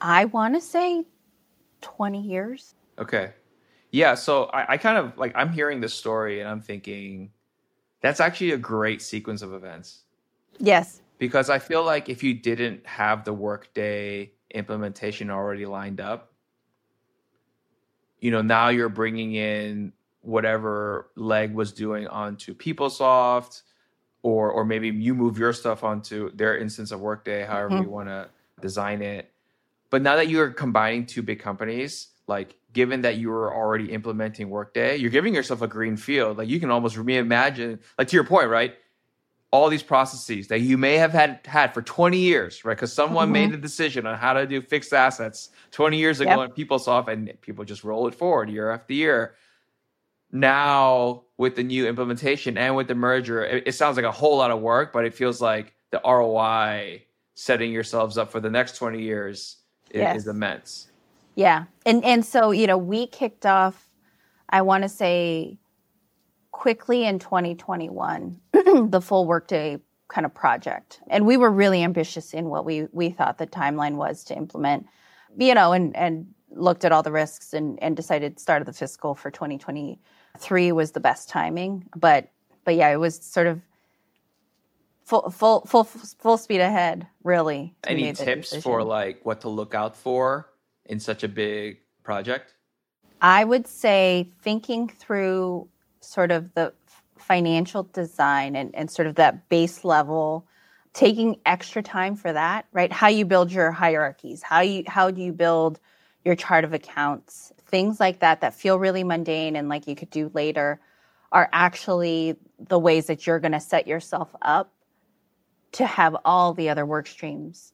I 0.00 0.26
want 0.26 0.54
to 0.54 0.60
say 0.60 1.06
20 1.80 2.20
years. 2.20 2.74
Okay. 2.98 3.32
Yeah. 3.94 4.16
So 4.16 4.46
I, 4.46 4.72
I, 4.72 4.76
kind 4.76 4.98
of 4.98 5.16
like, 5.16 5.30
I'm 5.36 5.52
hearing 5.52 5.80
this 5.80 5.94
story 5.94 6.40
and 6.40 6.48
I'm 6.48 6.60
thinking 6.60 7.30
that's 8.00 8.18
actually 8.18 8.50
a 8.50 8.56
great 8.56 9.00
sequence 9.00 9.40
of 9.40 9.54
events. 9.54 10.02
Yes. 10.58 11.00
Because 11.18 11.48
I 11.48 11.60
feel 11.60 11.84
like 11.84 12.08
if 12.08 12.20
you 12.20 12.34
didn't 12.34 12.84
have 12.84 13.24
the 13.24 13.32
workday 13.32 14.32
implementation 14.52 15.30
already 15.30 15.64
lined 15.64 16.00
up, 16.00 16.32
you 18.18 18.32
know, 18.32 18.42
now 18.42 18.70
you're 18.70 18.88
bringing 18.88 19.36
in 19.36 19.92
whatever 20.22 21.10
Legg 21.14 21.54
was 21.54 21.72
doing 21.72 22.08
onto 22.08 22.52
PeopleSoft, 22.52 23.62
or 24.22 24.50
or 24.50 24.64
maybe 24.64 24.88
you 24.88 25.14
move 25.14 25.38
your 25.38 25.52
stuff 25.52 25.84
onto 25.84 26.34
their 26.34 26.58
instance 26.58 26.90
of 26.90 27.00
Workday, 27.00 27.44
however 27.44 27.70
mm-hmm. 27.70 27.84
you 27.84 27.90
want 27.90 28.08
to 28.08 28.28
design 28.60 29.02
it. 29.02 29.30
But 29.90 30.02
now 30.02 30.16
that 30.16 30.28
you're 30.28 30.50
combining 30.50 31.06
two 31.06 31.22
big 31.22 31.38
companies, 31.38 32.08
like 32.26 32.56
given 32.74 33.00
that 33.00 33.16
you 33.16 33.30
were 33.30 33.54
already 33.54 33.90
implementing 33.90 34.50
Workday, 34.50 34.96
you're 34.96 35.10
giving 35.10 35.34
yourself 35.34 35.62
a 35.62 35.66
green 35.66 35.96
field. 35.96 36.36
Like 36.36 36.48
you 36.48 36.60
can 36.60 36.70
almost 36.70 36.96
reimagine, 36.96 37.78
like 37.98 38.08
to 38.08 38.16
your 38.16 38.24
point, 38.24 38.48
right? 38.48 38.74
All 39.50 39.70
these 39.70 39.82
processes 39.82 40.48
that 40.48 40.60
you 40.60 40.76
may 40.76 40.96
have 40.96 41.12
had 41.12 41.40
had 41.46 41.72
for 41.72 41.80
20 41.80 42.18
years, 42.18 42.64
right? 42.64 42.76
Because 42.76 42.92
someone 42.92 43.26
mm-hmm. 43.26 43.32
made 43.32 43.54
a 43.54 43.56
decision 43.56 44.06
on 44.06 44.18
how 44.18 44.34
to 44.34 44.46
do 44.46 44.60
fixed 44.60 44.92
assets 44.92 45.50
20 45.70 45.96
years 45.96 46.20
ago 46.20 46.42
yep. 46.42 46.50
in 46.50 46.66
PeopleSoft, 46.66 47.08
and 47.08 47.32
people 47.40 47.64
just 47.64 47.84
roll 47.84 48.06
it 48.08 48.14
forward 48.14 48.50
year 48.50 48.70
after 48.70 48.92
year 48.92 49.34
now 50.34 51.22
with 51.38 51.54
the 51.54 51.62
new 51.62 51.86
implementation 51.86 52.58
and 52.58 52.74
with 52.76 52.88
the 52.88 52.94
merger, 52.94 53.44
it, 53.44 53.68
it, 53.68 53.72
sounds 53.72 53.96
like 53.96 54.04
a 54.04 54.10
whole 54.10 54.36
lot 54.36 54.50
of 54.50 54.60
work, 54.60 54.92
but 54.92 55.04
it 55.04 55.14
feels 55.14 55.40
like 55.40 55.74
the 55.90 56.00
ROI 56.04 57.02
setting 57.34 57.72
yourselves 57.72 58.18
up 58.18 58.30
for 58.30 58.40
the 58.40 58.50
next 58.50 58.76
20 58.76 59.00
years 59.00 59.58
yes. 59.92 60.16
is 60.18 60.26
immense. 60.26 60.88
Yeah. 61.34 61.64
And 61.84 62.04
and 62.04 62.24
so, 62.24 62.50
you 62.50 62.66
know, 62.66 62.78
we 62.78 63.06
kicked 63.06 63.46
off 63.46 63.90
I 64.48 64.62
want 64.62 64.82
to 64.82 64.88
say 64.88 65.58
quickly 66.52 67.04
in 67.04 67.18
2021 67.18 68.40
the 68.52 69.00
full 69.00 69.26
workday 69.26 69.78
kind 70.08 70.24
of 70.24 70.32
project. 70.32 71.00
And 71.08 71.26
we 71.26 71.36
were 71.36 71.50
really 71.50 71.82
ambitious 71.82 72.32
in 72.32 72.48
what 72.48 72.64
we 72.64 72.86
we 72.92 73.10
thought 73.10 73.38
the 73.38 73.46
timeline 73.46 73.96
was 73.96 74.24
to 74.24 74.36
implement. 74.36 74.86
You 75.36 75.54
know, 75.54 75.72
and 75.72 75.96
and 75.96 76.26
looked 76.50 76.84
at 76.84 76.92
all 76.92 77.02
the 77.02 77.10
risks 77.12 77.52
and 77.52 77.82
and 77.82 77.96
decided 77.96 78.38
start 78.38 78.62
of 78.62 78.66
the 78.66 78.72
fiscal 78.72 79.16
for 79.16 79.30
2023 79.30 80.72
was 80.72 80.92
the 80.92 81.00
best 81.00 81.28
timing. 81.28 81.88
But 81.96 82.30
but 82.64 82.76
yeah, 82.76 82.90
it 82.90 83.00
was 83.00 83.16
sort 83.16 83.48
of 83.48 83.60
full 85.04 85.30
full 85.30 85.62
full 85.66 85.84
full 85.84 86.38
speed 86.38 86.60
ahead. 86.60 87.08
Really. 87.24 87.74
Any 87.84 88.12
tips 88.12 88.54
for 88.62 88.84
like 88.84 89.26
what 89.26 89.40
to 89.40 89.48
look 89.48 89.74
out 89.74 89.96
for 89.96 90.48
in 90.86 91.00
such 91.00 91.22
a 91.22 91.28
big 91.28 91.78
project? 92.02 92.54
I 93.20 93.44
would 93.44 93.66
say 93.66 94.30
thinking 94.42 94.88
through 94.88 95.68
sort 96.00 96.30
of 96.30 96.52
the 96.54 96.72
financial 97.16 97.84
design 97.84 98.54
and, 98.56 98.74
and 98.74 98.90
sort 98.90 99.08
of 99.08 99.14
that 99.14 99.48
base 99.48 99.84
level 99.84 100.46
taking 100.92 101.40
extra 101.46 101.82
time 101.82 102.14
for 102.14 102.32
that 102.32 102.66
right 102.72 102.92
how 102.92 103.08
you 103.08 103.24
build 103.24 103.50
your 103.50 103.72
hierarchies 103.72 104.42
how 104.42 104.60
you 104.60 104.84
how 104.86 105.10
do 105.10 105.22
you 105.22 105.32
build 105.32 105.80
your 106.24 106.36
chart 106.36 106.64
of 106.64 106.72
accounts 106.72 107.52
things 107.66 107.98
like 107.98 108.20
that 108.20 108.40
that 108.40 108.54
feel 108.54 108.78
really 108.78 109.02
mundane 109.02 109.56
and 109.56 109.68
like 109.68 109.88
you 109.88 109.96
could 109.96 110.10
do 110.10 110.30
later 110.34 110.80
are 111.32 111.48
actually 111.52 112.36
the 112.68 112.78
ways 112.78 113.06
that 113.06 113.26
you're 113.26 113.40
going 113.40 113.52
to 113.52 113.60
set 113.60 113.88
yourself 113.88 114.34
up 114.42 114.72
to 115.72 115.84
have 115.84 116.16
all 116.24 116.54
the 116.54 116.68
other 116.68 116.86
work 116.86 117.06
streams 117.06 117.73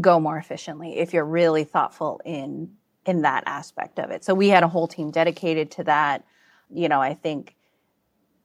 go 0.00 0.18
more 0.18 0.36
efficiently 0.36 0.98
if 0.98 1.12
you're 1.12 1.24
really 1.24 1.64
thoughtful 1.64 2.20
in 2.24 2.70
in 3.04 3.22
that 3.22 3.42
aspect 3.46 3.98
of 3.98 4.10
it. 4.10 4.24
So 4.24 4.34
we 4.34 4.48
had 4.48 4.62
a 4.62 4.68
whole 4.68 4.86
team 4.86 5.10
dedicated 5.10 5.70
to 5.72 5.84
that. 5.84 6.24
You 6.70 6.88
know, 6.88 7.00
I 7.00 7.14
think 7.14 7.56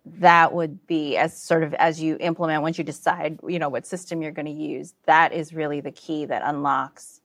that 0.06 0.54
would 0.54 0.86
be 0.88 1.18
as 1.18 1.40
sort 1.40 1.64
of 1.64 1.74
as 1.76 2.02
you 2.02 2.18
implement 2.20 2.62
once 2.62 2.78
you 2.78 2.84
decide, 2.84 3.40
you 3.48 3.60
know, 3.60 3.70
what 3.70 3.86
system 3.86 4.22
you're 4.22 4.32
going 4.32 4.46
to 4.46 4.52
use, 4.52 4.94
that 5.06 5.34
is 5.34 5.54
really 5.54 5.82
the 5.82 5.92
key 5.92 6.26
that 6.26 6.42
unlocks 6.44 7.22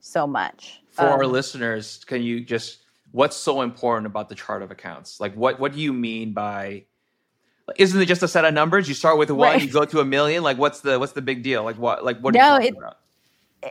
so 0.00 0.26
much. 0.26 0.82
For 0.90 1.06
um, 1.06 1.12
our 1.12 1.26
listeners, 1.26 2.04
can 2.04 2.22
you 2.22 2.40
just 2.40 2.78
what's 3.12 3.36
so 3.36 3.62
important 3.62 4.06
about 4.06 4.28
the 4.28 4.34
chart 4.34 4.62
of 4.62 4.70
accounts? 4.70 5.20
Like 5.20 5.34
what 5.34 5.58
what 5.58 5.72
do 5.72 5.80
you 5.80 5.92
mean 5.92 6.32
by 6.32 6.84
isn't 7.76 8.00
it 8.00 8.06
just 8.06 8.22
a 8.22 8.28
set 8.28 8.44
of 8.44 8.52
numbers? 8.52 8.88
You 8.88 8.94
start 8.94 9.16
with 9.16 9.30
one, 9.30 9.52
right. 9.52 9.62
you 9.62 9.70
go 9.70 9.84
to 9.86 10.00
a 10.00 10.04
million. 10.04 10.42
Like 10.42 10.58
what's 10.58 10.80
the 10.80 10.98
what's 10.98 11.12
the 11.12 11.22
big 11.22 11.42
deal? 11.42 11.64
Like 11.64 11.78
what 11.78 12.04
like 12.04 12.18
what 12.20 12.34
no, 12.34 12.56
it, 12.56 12.76
about? 12.76 12.98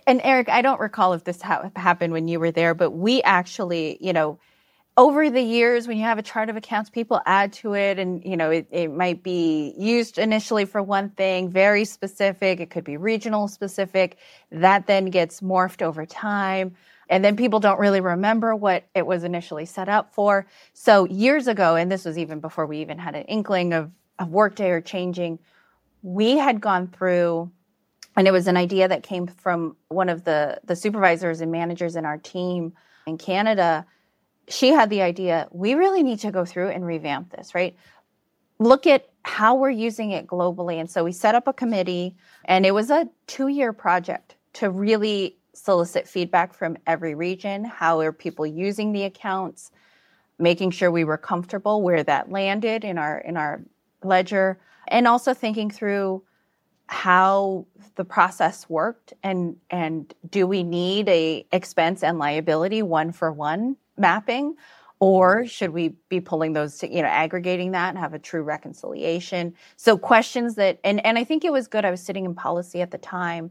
And 0.08 0.22
Eric, 0.24 0.50
I 0.50 0.62
don't 0.62 0.80
recall 0.80 1.14
if 1.14 1.24
this 1.24 1.42
ha- 1.42 1.70
happened 1.76 2.14
when 2.14 2.28
you 2.28 2.40
were 2.40 2.52
there, 2.52 2.74
but 2.74 2.92
we 2.92 3.22
actually, 3.24 3.98
you 4.02 4.14
know, 4.14 4.40
over 4.98 5.30
the 5.30 5.42
years 5.42 5.88
when 5.88 5.98
you 5.98 6.04
have 6.04 6.20
a 6.20 6.24
chart 6.24 6.50
of 6.50 6.56
accounts 6.56 6.90
people 6.90 7.20
add 7.26 7.52
to 7.54 7.74
it 7.74 7.98
and 7.98 8.24
you 8.24 8.38
know 8.38 8.52
it, 8.52 8.68
it 8.72 8.90
might 8.94 9.24
be 9.24 9.74
used 9.78 10.20
initially 10.20 10.66
for 10.66 10.84
one 10.84 11.10
thing 11.12 11.50
very 11.50 11.86
specific. 11.86 12.60
It 12.60 12.70
could 12.70 12.84
be 12.84 12.98
regional 12.98 13.48
specific. 13.48 14.18
That 14.52 14.88
then 14.88 15.06
gets 15.08 15.42
morphed 15.42 15.82
over 15.82 16.06
time. 16.06 16.76
And 17.10 17.26
then 17.26 17.36
people 17.36 17.60
don't 17.60 17.80
really 17.80 18.02
remember 18.02 18.56
what 18.56 18.86
it 18.96 19.06
was 19.06 19.24
initially 19.24 19.66
set 19.66 19.90
up 19.90 20.14
for. 20.14 20.48
So 20.74 21.06
years 21.06 21.48
ago 21.48 21.76
and 21.76 21.92
this 21.92 22.06
was 22.06 22.18
even 22.18 22.40
before 22.40 22.66
we 22.68 22.80
even 22.80 23.00
had 23.00 23.16
an 23.16 23.24
inkling 23.24 23.74
of, 23.74 23.92
of 24.20 24.30
workday 24.30 24.70
or 24.70 24.82
changing 24.82 25.40
we 26.04 26.38
had 26.38 26.62
gone 26.62 26.88
through 26.88 27.52
and 28.16 28.28
it 28.28 28.32
was 28.32 28.48
an 28.48 28.58
idea 28.58 28.88
that 28.88 29.04
came 29.04 29.28
from 29.28 29.76
one 29.90 30.10
of 30.10 30.24
the 30.24 30.60
the 30.64 30.76
supervisors 30.76 31.42
and 31.42 31.52
managers 31.52 31.96
in 31.96 32.06
our 32.06 32.18
team 32.18 32.74
in 33.08 33.18
canada 33.18 33.86
she 34.48 34.70
had 34.70 34.90
the 34.90 35.02
idea 35.02 35.48
we 35.52 35.74
really 35.74 36.04
need 36.04 36.20
to 36.20 36.32
go 36.32 36.46
through 36.46 36.70
and 36.70 36.86
revamp 36.86 37.32
this, 37.32 37.56
right? 37.56 37.76
Look 38.60 38.88
at 38.88 39.10
how 39.24 39.56
we're 39.56 39.70
using 39.70 40.12
it 40.12 40.28
globally. 40.28 40.80
And 40.80 40.90
so 40.90 41.04
we 41.04 41.12
set 41.12 41.36
up 41.36 41.48
a 41.48 41.54
committee, 41.54 42.16
and 42.46 42.66
it 42.66 42.72
was 42.72 42.90
a 42.90 43.10
two 43.28 43.48
year 43.48 43.74
project 43.74 44.36
to 44.54 44.70
really 44.70 45.38
solicit 45.54 46.08
feedback 46.08 46.54
from 46.54 46.78
every 46.86 47.16
region. 47.16 47.64
How 47.64 48.00
are 48.02 48.12
people 48.12 48.46
using 48.46 48.92
the 48.92 49.04
accounts? 49.04 49.72
Making 50.40 50.72
sure 50.72 50.92
we 50.92 51.04
were 51.04 51.18
comfortable 51.18 51.82
where 51.82 52.04
that 52.04 52.32
landed 52.32 52.84
in 52.84 52.98
our 52.98 53.20
in 53.20 53.38
our 53.38 53.64
ledger, 54.04 54.60
and 54.88 55.08
also 55.08 55.34
thinking 55.34 55.70
through 55.70 56.24
how 56.94 57.66
the 57.96 58.06
process 58.06 58.70
worked 58.70 59.14
and 59.24 59.58
and 59.72 60.14
do 60.30 60.46
we 60.46 60.64
need 60.64 61.10
a 61.10 61.46
expense 61.52 62.04
and 62.04 62.20
liability 62.20 62.82
one 62.84 63.12
for 63.12 63.32
one 63.32 63.76
mapping? 63.98 64.56
Or 65.00 65.46
should 65.46 65.72
we 65.72 65.90
be 66.08 66.22
pulling 66.22 66.54
those 66.54 66.78
to, 66.78 66.94
you 66.94 67.02
know 67.02 67.10
aggregating 67.10 67.72
that 67.72 67.90
and 67.90 67.98
have 67.98 68.14
a 68.14 68.20
true 68.20 68.44
reconciliation? 68.44 69.56
So 69.76 69.98
questions 69.98 70.56
that 70.56 70.80
and 70.84 71.04
and 71.06 71.18
i 71.18 71.24
think 71.24 71.44
it 71.44 71.52
was 71.52 71.68
good 71.68 71.84
i 71.84 71.92
was 71.92 72.02
sitting 72.02 72.26
in 72.26 72.36
policy 72.36 72.80
at 72.82 72.92
the 72.92 73.00
time 73.00 73.50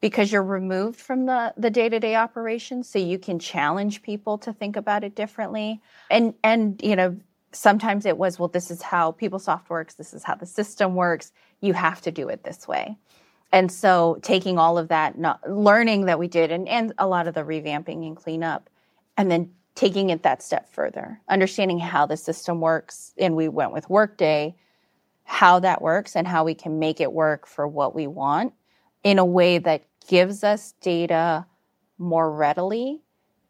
because 0.00 0.32
you're 0.32 0.42
removed 0.42 0.98
from 1.00 1.26
the 1.26 1.54
the 1.56 1.70
day-to-day 1.70 2.16
operations 2.16 2.88
so 2.88 2.98
you 2.98 3.18
can 3.18 3.38
challenge 3.38 4.02
people 4.02 4.36
to 4.38 4.52
think 4.52 4.76
about 4.76 5.04
it 5.04 5.14
differently. 5.14 5.80
And 6.10 6.34
and 6.42 6.80
you 6.82 6.96
know 6.96 7.16
sometimes 7.52 8.04
it 8.06 8.18
was 8.18 8.38
well 8.38 8.48
this 8.48 8.70
is 8.70 8.82
how 8.82 9.12
PeopleSoft 9.12 9.68
works 9.68 9.94
this 9.94 10.12
is 10.12 10.24
how 10.24 10.34
the 10.34 10.46
system 10.46 10.94
works 10.94 11.32
you 11.62 11.72
have 11.72 12.02
to 12.02 12.10
do 12.10 12.28
it 12.28 12.44
this 12.44 12.68
way 12.68 12.96
and 13.52 13.70
so 13.70 14.18
taking 14.22 14.58
all 14.58 14.78
of 14.78 14.88
that 14.88 15.18
not, 15.18 15.48
learning 15.48 16.06
that 16.06 16.18
we 16.18 16.26
did 16.26 16.50
and, 16.50 16.66
and 16.68 16.92
a 16.98 17.06
lot 17.06 17.28
of 17.28 17.34
the 17.34 17.42
revamping 17.42 18.06
and 18.06 18.16
cleanup 18.16 18.70
and 19.16 19.30
then 19.30 19.50
taking 19.74 20.10
it 20.10 20.22
that 20.22 20.42
step 20.42 20.68
further, 20.72 21.20
understanding 21.28 21.78
how 21.78 22.06
the 22.06 22.16
system 22.16 22.60
works. 22.60 23.12
And 23.18 23.36
we 23.36 23.48
went 23.48 23.72
with 23.72 23.88
Workday, 23.88 24.54
how 25.24 25.60
that 25.60 25.80
works 25.80 26.16
and 26.16 26.26
how 26.26 26.44
we 26.44 26.54
can 26.54 26.78
make 26.78 27.00
it 27.00 27.12
work 27.12 27.46
for 27.46 27.68
what 27.68 27.94
we 27.94 28.06
want 28.06 28.54
in 29.02 29.18
a 29.18 29.24
way 29.24 29.58
that 29.58 29.84
gives 30.08 30.44
us 30.44 30.74
data 30.80 31.46
more 31.98 32.30
readily 32.30 33.02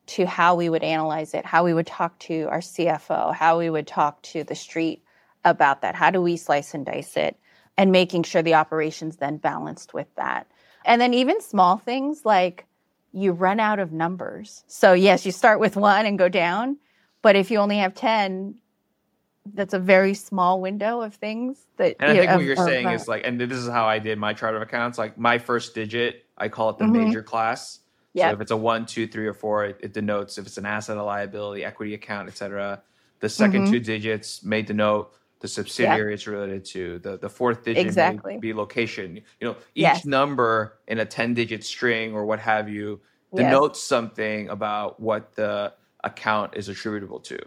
to 0.07 0.27
how 0.27 0.55
we 0.55 0.69
would 0.69 0.83
analyze 0.83 1.33
it, 1.33 1.47
how 1.47 1.65
we 1.65 1.75
would 1.75 1.87
talk 1.87 2.19
to 2.19 2.47
our 2.51 2.61
CFO, 2.61 3.35
how 3.35 3.59
we 3.59 3.71
would 3.71 3.87
talk 3.87 4.21
to 4.23 4.45
the 4.45 4.55
street 4.55 5.03
about 5.45 5.83
that. 5.83 5.95
How 5.95 6.11
do 6.11 6.21
we 6.21 6.37
slice 6.37 6.75
and 6.75 6.85
dice 6.85 7.17
it? 7.17 7.37
And 7.79 7.91
making 7.91 8.25
sure 8.25 8.43
the 8.43 8.55
operations 8.55 9.17
then 9.17 9.39
balanced 9.39 9.95
with 9.95 10.15
that. 10.17 10.47
And 10.85 11.01
then 11.01 11.15
even 11.15 11.41
small 11.41 11.79
things 11.79 12.25
like 12.25 12.67
you 13.13 13.33
run 13.33 13.61
out 13.61 13.79
of 13.79 13.93
numbers. 13.93 14.65
So, 14.67 14.93
yes, 14.93 15.25
you 15.25 15.33
start 15.33 15.61
with 15.61 15.77
one 15.77 16.07
and 16.07 16.19
go 16.19 16.29
down. 16.29 16.77
But 17.23 17.37
if 17.37 17.51
you 17.51 17.59
only 17.59 17.79
have 17.79 17.95
10, 17.95 18.57
that's 19.55 19.75
a 19.75 19.79
very 19.79 20.15
small 20.15 20.61
window 20.61 21.01
of 21.01 21.15
things 21.15 21.67
that. 21.77 21.97
And 22.01 22.11
I 22.11 22.15
think 22.17 22.31
what 22.33 22.45
you're 22.45 22.57
saying 22.57 22.89
is 22.89 23.09
like, 23.09 23.27
and 23.27 23.41
this 23.41 23.59
is 23.59 23.69
how 23.69 23.87
I 23.87 23.99
did 23.99 24.19
my 24.19 24.33
chart 24.33 24.55
of 24.55 24.63
accounts. 24.63 24.99
Like 24.99 25.19
my 25.19 25.39
first 25.39 25.75
digit, 25.75 26.27
I 26.37 26.49
call 26.49 26.71
it 26.71 26.79
the 26.79 26.85
mm-hmm. 26.85 27.05
major 27.05 27.23
class. 27.23 27.81
Yep. 28.15 28.31
So 28.31 28.35
if 28.35 28.41
it's 28.43 28.51
a 28.51 28.57
one, 28.57 28.87
two, 28.87 29.07
three, 29.07 29.27
or 29.27 29.35
four, 29.35 29.65
it, 29.65 29.79
it 29.81 29.93
denotes 29.93 30.37
if 30.37 30.47
it's 30.47 30.59
an 30.59 30.67
asset, 30.67 30.97
a 30.97 31.03
liability, 31.03 31.65
equity 31.65 31.95
account, 31.95 32.29
et 32.29 32.37
cetera. 32.37 32.83
The 33.21 33.29
2nd 33.29 33.69
Mhm. 33.69 33.71
two 33.71 33.81
digits 33.81 34.43
may 34.43 34.63
denote 34.63 35.15
the 35.43 35.49
subsidiary 35.49 36.15
it's 36.15 36.27
related 36.27 36.65
to. 36.65 36.99
The 37.01 37.19
the 37.19 37.29
fourth 37.29 37.65
digit 37.65 37.85
Exactly. 37.85 38.35
may 38.35 38.41
be 38.41 38.55
location. 38.55 39.17
You 39.41 39.49
know, 39.49 39.53
each 39.75 39.83
Yes. 39.83 40.05
number 40.07 40.79
in 40.87 41.01
a 41.01 41.05
10 41.05 41.35
digit 41.35 41.65
string 41.65 42.15
or 42.15 42.25
what 42.25 42.39
have 42.39 42.69
you 42.69 43.01
Yes. 43.35 43.45
denotes 43.47 43.83
something 43.83 44.49
about 44.49 45.01
what 45.01 45.35
the 45.35 45.73
account 46.05 46.55
is 46.57 46.69
attributable 46.69 47.19
to. 47.21 47.39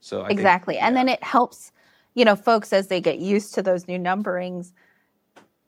So 0.00 0.22
I 0.22 0.28
think- 0.28 0.40
exactly 0.40 0.78
and 0.78 0.94
then 0.96 1.08
it 1.08 1.22
helps 1.24 1.72
you 2.14 2.24
know 2.24 2.36
folks 2.36 2.72
as 2.72 2.86
they 2.88 3.00
get 3.00 3.18
used 3.18 3.54
to 3.54 3.62
those 3.62 3.88
new 3.88 3.98
numberings 3.98 4.72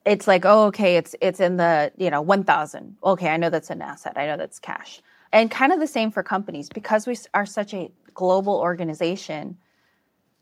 it's 0.05 0.27
like 0.27 0.45
oh 0.45 0.65
okay 0.65 0.95
it's 0.97 1.15
it's 1.21 1.39
in 1.39 1.57
the 1.57 1.91
you 1.97 2.09
know 2.09 2.21
1000 2.21 2.95
okay 3.03 3.29
i 3.29 3.37
know 3.37 3.49
that's 3.49 3.69
an 3.69 3.81
asset 3.81 4.13
i 4.17 4.25
know 4.25 4.35
that's 4.37 4.57
cash 4.59 5.01
and 5.33 5.51
kind 5.51 5.71
of 5.71 5.79
the 5.79 5.87
same 5.87 6.09
for 6.11 6.23
companies 6.23 6.67
because 6.69 7.05
we 7.05 7.15
are 7.33 7.45
such 7.45 7.73
a 7.73 7.91
global 8.13 8.55
organization 8.55 9.55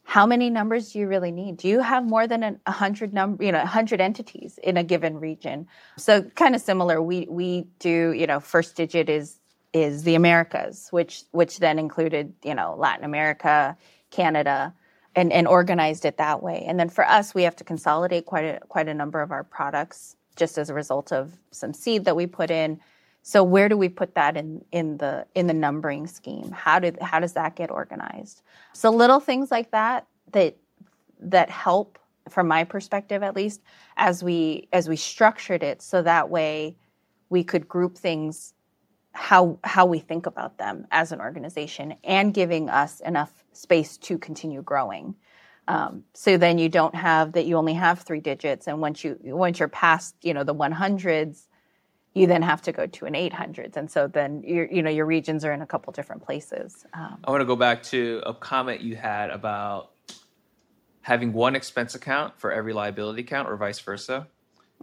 how 0.09 0.25
many 0.25 0.49
numbers 0.49 0.91
do 0.91 0.97
you 0.97 1.07
really 1.07 1.29
need? 1.29 1.57
Do 1.57 1.67
you 1.67 1.81
have 1.81 2.03
more 2.03 2.25
than 2.25 2.59
a 2.65 2.71
hundred 2.71 3.13
number 3.13 3.43
you 3.43 3.51
know 3.51 3.63
hundred 3.63 4.01
entities 4.01 4.57
in 4.63 4.75
a 4.75 4.83
given 4.83 5.19
region? 5.19 5.67
So 5.97 6.23
kind 6.23 6.55
of 6.55 6.61
similar 6.61 6.99
we 6.99 7.27
we 7.29 7.67
do 7.77 8.11
you 8.13 8.25
know 8.25 8.39
first 8.39 8.75
digit 8.75 9.07
is 9.07 9.39
is 9.71 10.01
the 10.01 10.15
americas 10.15 10.87
which 10.89 11.25
which 11.29 11.59
then 11.59 11.77
included 11.77 12.33
you 12.43 12.55
know 12.55 12.73
latin 12.75 13.05
america 13.05 13.77
canada 14.09 14.73
and 15.15 15.31
and 15.31 15.47
organized 15.47 16.05
it 16.05 16.17
that 16.17 16.41
way. 16.41 16.63
And 16.67 16.79
then 16.79 16.89
for 16.89 17.05
us 17.07 17.35
we 17.35 17.43
have 17.43 17.55
to 17.57 17.63
consolidate 17.63 18.25
quite 18.25 18.45
a 18.45 18.59
quite 18.67 18.87
a 18.87 18.95
number 18.95 19.21
of 19.21 19.31
our 19.31 19.43
products 19.43 20.15
just 20.35 20.57
as 20.57 20.71
a 20.71 20.73
result 20.73 21.11
of 21.11 21.37
some 21.51 21.71
seed 21.73 22.05
that 22.05 22.15
we 22.15 22.25
put 22.25 22.49
in 22.49 22.79
so 23.21 23.43
where 23.43 23.69
do 23.69 23.77
we 23.77 23.89
put 23.89 24.15
that 24.15 24.37
in 24.37 24.63
in 24.71 24.97
the 24.97 25.25
in 25.35 25.47
the 25.47 25.53
numbering 25.53 26.07
scheme? 26.07 26.51
How 26.51 26.79
did 26.79 26.99
how 27.01 27.19
does 27.19 27.33
that 27.33 27.55
get 27.55 27.69
organized? 27.69 28.41
So 28.73 28.89
little 28.89 29.19
things 29.19 29.51
like 29.51 29.71
that 29.71 30.07
that 30.31 30.55
that 31.19 31.49
help 31.49 31.99
from 32.29 32.47
my 32.47 32.63
perspective 32.63 33.23
at 33.23 33.35
least 33.35 33.61
as 33.97 34.23
we 34.23 34.67
as 34.71 34.87
we 34.87 34.95
structured 34.95 35.63
it 35.63 35.81
so 35.81 36.01
that 36.01 36.29
way 36.29 36.75
we 37.29 37.43
could 37.43 37.67
group 37.67 37.97
things 37.97 38.53
how 39.13 39.59
how 39.63 39.85
we 39.85 39.99
think 39.99 40.25
about 40.25 40.57
them 40.57 40.87
as 40.91 41.11
an 41.11 41.19
organization 41.19 41.95
and 42.03 42.33
giving 42.33 42.69
us 42.69 42.99
enough 43.01 43.43
space 43.53 43.97
to 43.97 44.17
continue 44.17 44.61
growing. 44.61 45.15
Um, 45.67 46.03
so 46.13 46.37
then 46.37 46.57
you 46.57 46.69
don't 46.69 46.95
have 46.95 47.33
that 47.33 47.45
you 47.45 47.57
only 47.57 47.73
have 47.73 47.99
three 47.99 48.21
digits 48.21 48.67
and 48.67 48.81
once 48.81 49.03
you 49.03 49.19
once 49.23 49.59
you're 49.59 49.67
past 49.67 50.15
you 50.21 50.33
know 50.33 50.43
the 50.43 50.55
100s 50.55 51.47
you 52.13 52.27
then 52.27 52.41
have 52.41 52.61
to 52.63 52.71
go 52.71 52.85
to 52.87 53.05
an 53.05 53.13
800s 53.13 53.77
and 53.77 53.89
so 53.89 54.07
then 54.07 54.43
your 54.43 54.65
you 54.65 54.81
know 54.81 54.89
your 54.89 55.05
regions 55.05 55.45
are 55.45 55.51
in 55.53 55.61
a 55.61 55.65
couple 55.67 55.93
different 55.93 56.23
places 56.23 56.85
um, 56.93 57.17
I 57.23 57.31
want 57.31 57.41
to 57.41 57.45
go 57.45 57.55
back 57.55 57.83
to 57.83 58.21
a 58.25 58.33
comment 58.33 58.81
you 58.81 58.95
had 58.95 59.29
about 59.29 59.91
having 61.01 61.33
one 61.33 61.55
expense 61.55 61.95
account 61.95 62.39
for 62.39 62.51
every 62.51 62.73
liability 62.73 63.21
account 63.21 63.49
or 63.49 63.55
vice 63.57 63.79
versa. 63.79 64.27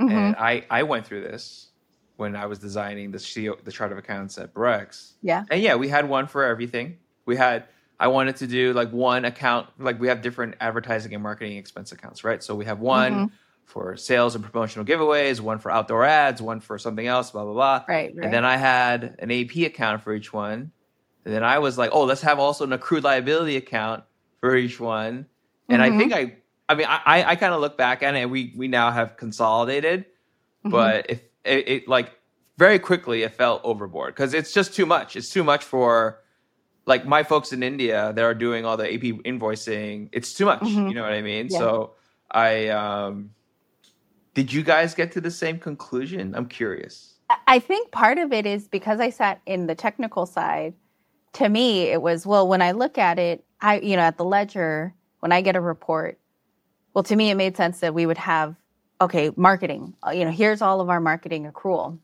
mhm. 0.01 0.11
And 0.11 0.37
I, 0.37 0.65
I 0.71 0.83
went 0.83 1.07
through 1.07 1.23
this 1.23 1.69
when 2.17 2.35
I 2.35 2.47
was 2.47 2.59
designing 2.59 3.11
the 3.11 3.19
CO, 3.19 3.57
the 3.63 3.71
chart 3.71 3.93
of 3.93 3.99
accounts 3.99 4.39
at 4.39 4.55
Brex. 4.55 5.13
yeah 5.23 5.45
And 5.51 5.63
yeah, 5.63 5.75
we 5.77 5.89
had 5.89 6.09
one 6.09 6.27
for 6.27 6.45
everything. 6.45 6.99
We 7.27 7.37
had 7.37 7.65
I 7.99 8.09
wanted 8.09 8.37
to 8.37 8.47
do 8.47 8.73
like 8.73 8.91
one 8.93 9.25
account, 9.25 9.69
like 9.79 9.99
we 10.01 10.09
have 10.09 10.21
different 10.21 10.55
advertising 10.61 11.15
and 11.15 11.23
marketing 11.23 11.57
expense 11.59 11.93
accounts, 11.93 12.25
right? 12.25 12.43
So 12.43 12.55
we 12.55 12.65
have 12.65 12.81
one 12.81 13.13
Mhm. 13.13 13.31
For 13.67 13.97
sales 13.97 14.35
and 14.35 14.45
promotional 14.45 14.87
giveaways, 14.87 15.41
one 15.41 15.59
for 15.59 15.71
outdoor 15.71 16.05
ads, 16.05 16.41
one 16.41 16.61
for 16.61 16.79
something 16.79 17.07
else, 17.07 17.33
blah 17.33 17.45
blah 17.45 17.53
blah. 17.53 17.85
right 17.89 18.15
right 18.15 18.25
And 18.25 18.33
then 18.33 18.45
I 18.45 18.57
had 18.57 19.17
an 19.19 19.31
AP 19.31 19.57
account 19.67 20.03
for 20.03 20.15
each 20.15 20.33
one. 20.33 20.71
And 21.25 21.35
then 21.35 21.43
I 21.45 21.59
was 21.59 21.77
like, 21.77 21.91
oh, 21.93 22.05
let's 22.05 22.23
have 22.23 22.39
also 22.39 22.65
an 22.65 22.73
accrued 22.73 23.03
liability 23.05 23.57
account 23.57 24.05
for 24.41 24.55
each 24.57 24.79
one. 24.79 25.27
And 25.69 25.83
I 25.83 25.91
Mhm. 25.91 25.99
think 25.99 26.13
I, 26.13 26.37
I 26.69 26.75
mean, 26.77 26.87
I, 26.89 27.01
I, 27.05 27.25
I 27.31 27.37
kind 27.37 27.53
of 27.53 27.61
look 27.61 27.77
back 27.77 28.03
at 28.05 28.15
it 28.15 28.19
and 28.19 28.31
we, 28.31 28.55
we 28.57 28.69
now 28.69 28.93
have 28.93 29.17
consolidated, 29.17 30.07
Mhm. 30.65 30.71
but 30.71 31.07
if 31.11 31.21
it, 31.45 31.69
it 31.69 31.89
like 31.89 32.13
very 32.59 32.79
quickly 32.79 33.25
it 33.25 33.35
felt 33.35 33.61
overboard 33.65 34.15
because 34.15 34.33
it's 34.33 34.53
just 34.53 34.75
too 34.75 34.87
much. 34.87 35.17
It's 35.17 35.29
too 35.31 35.43
much 35.43 35.65
for 35.65 36.21
like 36.87 37.05
my 37.05 37.25
folks 37.25 37.53
in 37.53 37.65
India 37.65 38.13
that 38.15 38.25
are 38.25 38.33
doing 38.35 38.65
all 38.65 38.77
the 38.77 38.87
AP 38.95 39.03
invoicing. 39.25 40.09
It's 40.13 40.33
too 40.33 40.45
much. 40.45 40.61
Mhm. 40.61 40.89
You 40.89 40.95
know 40.95 41.03
what 41.03 41.13
I 41.13 41.23
mean? 41.23 41.49
Yeah. 41.51 41.59
So 41.59 41.95
I, 42.31 42.69
um, 42.69 43.31
did 44.37 44.53
you 44.53 44.63
guys 44.63 44.95
get 44.95 45.13
to 45.13 45.21
the 45.23 45.31
same 45.31 45.59
conclusion? 45.59 46.35
I'm 46.35 46.47
curious. 46.47 47.15
I 47.47 47.59
think 47.59 47.91
part 47.91 48.19
of 48.19 48.35
it 48.35 48.45
is 48.45 48.69
because 48.69 49.01
I 49.01 49.09
sat 49.09 49.41
in 49.47 49.67
the 49.67 49.75
technical 49.75 50.27
side. 50.27 50.75
To 51.33 51.49
me, 51.49 51.85
it 51.85 52.03
was 52.03 52.27
well 52.27 52.47
when 52.47 52.61
I 52.61 52.73
look 52.73 52.99
at 52.99 53.19
it, 53.19 53.45
I 53.63 53.81
you 53.81 53.97
know 53.97 54.03
at 54.03 54.19
the 54.19 54.27
ledger 54.27 54.95
when 55.21 55.33
I 55.33 55.41
get 55.41 55.57
a 55.57 55.61
report. 55.61 56.21
Well, 56.93 57.03
to 57.05 57.17
me, 57.17 57.31
it 57.31 57.37
made 57.37 57.57
sense 57.57 57.81
that 57.81 57.95
we 57.95 58.05
would 58.05 58.19
have 58.19 58.55
okay 59.01 59.31
marketing. 59.37 59.95
uh, 60.07 60.11
You 60.11 60.27
know, 60.27 60.31
here's 60.31 60.61
all 60.61 60.83
of 60.83 60.91
our 60.91 61.01
marketing 61.01 61.51
accrual, 61.51 61.99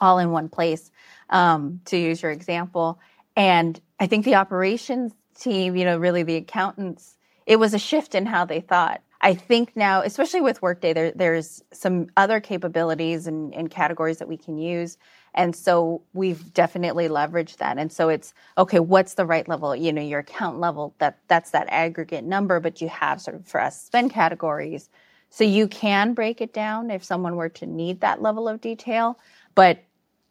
all 0.00 0.18
in 0.18 0.32
one 0.32 0.48
place. 0.48 0.90
Um, 1.30 1.80
to 1.84 1.96
use 1.96 2.22
your 2.22 2.32
example, 2.32 2.98
and 3.36 3.80
I 4.00 4.08
think 4.08 4.24
the 4.24 4.34
operations 4.34 5.12
team, 5.38 5.76
you 5.76 5.84
know, 5.84 5.96
really 5.96 6.24
the 6.24 6.36
accountants, 6.36 7.16
it 7.46 7.56
was 7.56 7.72
a 7.72 7.78
shift 7.78 8.16
in 8.16 8.26
how 8.26 8.44
they 8.46 8.60
thought. 8.60 9.00
I 9.24 9.34
think 9.34 9.76
now, 9.76 10.02
especially 10.02 10.40
with 10.40 10.60
Workday, 10.62 10.92
there, 10.92 11.12
there's 11.14 11.62
some 11.72 12.08
other 12.16 12.40
capabilities 12.40 13.28
and, 13.28 13.54
and 13.54 13.70
categories 13.70 14.18
that 14.18 14.26
we 14.26 14.36
can 14.36 14.58
use. 14.58 14.98
And 15.34 15.54
so 15.54 16.02
we've 16.12 16.52
definitely 16.52 17.08
leveraged 17.08 17.58
that. 17.58 17.78
And 17.78 17.92
so 17.92 18.08
it's 18.08 18.34
okay, 18.58 18.80
what's 18.80 19.14
the 19.14 19.24
right 19.24 19.46
level? 19.46 19.74
You 19.76 19.92
know, 19.92 20.02
your 20.02 20.20
account 20.20 20.58
level, 20.58 20.94
that 20.98 21.18
that's 21.28 21.50
that 21.50 21.68
aggregate 21.70 22.24
number, 22.24 22.58
but 22.58 22.80
you 22.80 22.88
have 22.88 23.20
sort 23.20 23.36
of 23.36 23.46
for 23.46 23.60
us 23.60 23.80
spend 23.80 24.10
categories. 24.10 24.90
So 25.30 25.44
you 25.44 25.68
can 25.68 26.12
break 26.12 26.40
it 26.40 26.52
down 26.52 26.90
if 26.90 27.04
someone 27.04 27.36
were 27.36 27.48
to 27.50 27.66
need 27.66 28.00
that 28.00 28.20
level 28.20 28.48
of 28.48 28.60
detail. 28.60 29.18
But 29.54 29.84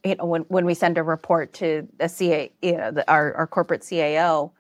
you 0.04 0.16
know, 0.16 0.26
when, 0.26 0.42
when 0.44 0.66
we 0.66 0.74
send 0.74 0.98
a 0.98 1.04
report 1.04 1.54
to 1.54 1.88
the 1.98 2.10
CA, 2.10 2.52
you 2.62 2.78
know, 2.78 2.92
the, 2.92 3.10
our, 3.10 3.34
our 3.36 3.48
corporate 3.48 3.82
CAO, 3.82 4.52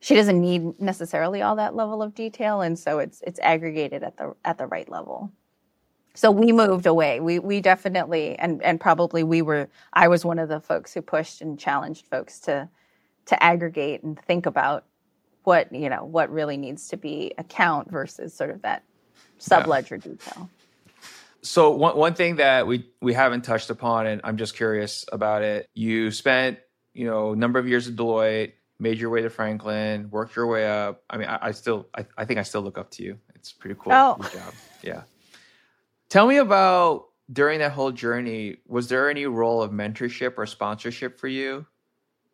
she 0.00 0.14
doesn't 0.14 0.40
need 0.40 0.80
necessarily 0.80 1.42
all 1.42 1.56
that 1.56 1.74
level 1.76 2.02
of 2.02 2.14
detail, 2.14 2.62
and 2.62 2.78
so 2.78 2.98
it's 2.98 3.22
it's 3.26 3.40
aggregated 3.40 4.02
at 4.02 4.16
the 4.16 4.34
at 4.44 4.58
the 4.58 4.66
right 4.66 4.88
level. 4.88 5.30
So 6.14 6.30
we 6.30 6.52
moved 6.52 6.86
away. 6.86 7.20
We 7.20 7.38
we 7.38 7.60
definitely 7.60 8.38
and 8.38 8.62
and 8.62 8.80
probably 8.80 9.24
we 9.24 9.42
were. 9.42 9.68
I 9.94 10.08
was 10.08 10.24
one 10.24 10.38
of 10.38 10.48
the 10.48 10.60
folks 10.60 10.94
who 10.94 11.02
pushed 11.02 11.40
and 11.42 11.58
challenged 11.58 12.06
folks 12.08 12.40
to 12.40 12.68
to 13.26 13.42
aggregate 13.42 14.02
and 14.02 14.18
think 14.20 14.46
about 14.46 14.86
what 15.44 15.72
you 15.74 15.88
know 15.90 16.04
what 16.04 16.30
really 16.30 16.56
needs 16.56 16.88
to 16.88 16.96
be 16.96 17.32
account 17.38 17.90
versus 17.90 18.34
sort 18.34 18.50
of 18.50 18.62
that 18.62 18.84
Yeah. 19.46 19.66
subledger 19.66 20.02
detail. 20.02 20.50
So 21.42 21.70
one 21.72 21.96
one 21.96 22.14
thing 22.14 22.36
that 22.36 22.66
we 22.66 22.90
we 23.00 23.14
haven't 23.14 23.42
touched 23.44 23.70
upon, 23.70 24.06
and 24.06 24.20
I'm 24.24 24.36
just 24.36 24.56
curious 24.56 25.04
about 25.12 25.42
it. 25.42 25.68
You 25.74 26.10
spent 26.10 26.58
you 26.94 27.06
know 27.06 27.32
a 27.32 27.36
number 27.36 27.58
of 27.58 27.68
years 27.68 27.88
at 27.88 27.96
Deloitte, 27.96 28.54
made 28.80 28.98
your 28.98 29.10
way 29.10 29.22
to 29.22 29.30
Franklin, 29.30 30.10
worked 30.10 30.34
your 30.34 30.46
way 30.46 30.68
up. 30.68 31.04
I 31.10 31.16
mean, 31.16 31.28
I, 31.28 31.38
I 31.42 31.50
still 31.52 31.88
I, 31.96 32.06
I 32.16 32.24
think 32.24 32.40
I 32.40 32.42
still 32.42 32.62
look 32.62 32.78
up 32.78 32.90
to 32.92 33.02
you. 33.02 33.18
It's 33.34 33.52
pretty 33.52 33.76
cool. 33.78 33.92
Oh. 33.92 34.16
Good 34.20 34.32
job. 34.32 34.54
Yeah. 34.82 35.02
Tell 36.08 36.26
me 36.26 36.38
about 36.38 37.06
during 37.32 37.60
that 37.60 37.72
whole 37.72 37.92
journey. 37.92 38.56
Was 38.66 38.88
there 38.88 39.08
any 39.08 39.26
role 39.26 39.62
of 39.62 39.70
mentorship 39.70 40.34
or 40.36 40.46
sponsorship 40.46 41.18
for 41.20 41.28
you? 41.28 41.66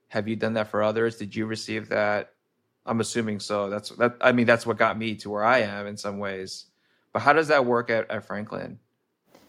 Have 0.09 0.29
you 0.29 0.37
done 0.37 0.55
that 0.55 0.69
for 0.69 0.83
others? 0.83 1.17
Did 1.17 1.35
you 1.35 1.47
receive 1.47 1.89
that? 1.89 2.33
I'm 2.87 3.01
assuming 3.01 3.41
so. 3.41 3.69
That's 3.69 3.91
that. 3.91 4.17
I 4.21 4.33
mean, 4.33 4.47
that's 4.47 4.65
what 4.65 4.79
got 4.79 4.97
me 4.97 5.17
to 5.17 5.31
where 5.31 5.45
I 5.45 5.59
am 5.59 5.87
in 5.87 5.97
some 5.97 6.19
ways. 6.19 6.67
But 7.13 7.23
how 7.23 7.33
does 7.33 7.49
that 7.49 7.67
work 7.67 7.91
at, 7.91 8.11
at 8.11 8.25
Franklin? 8.25 8.79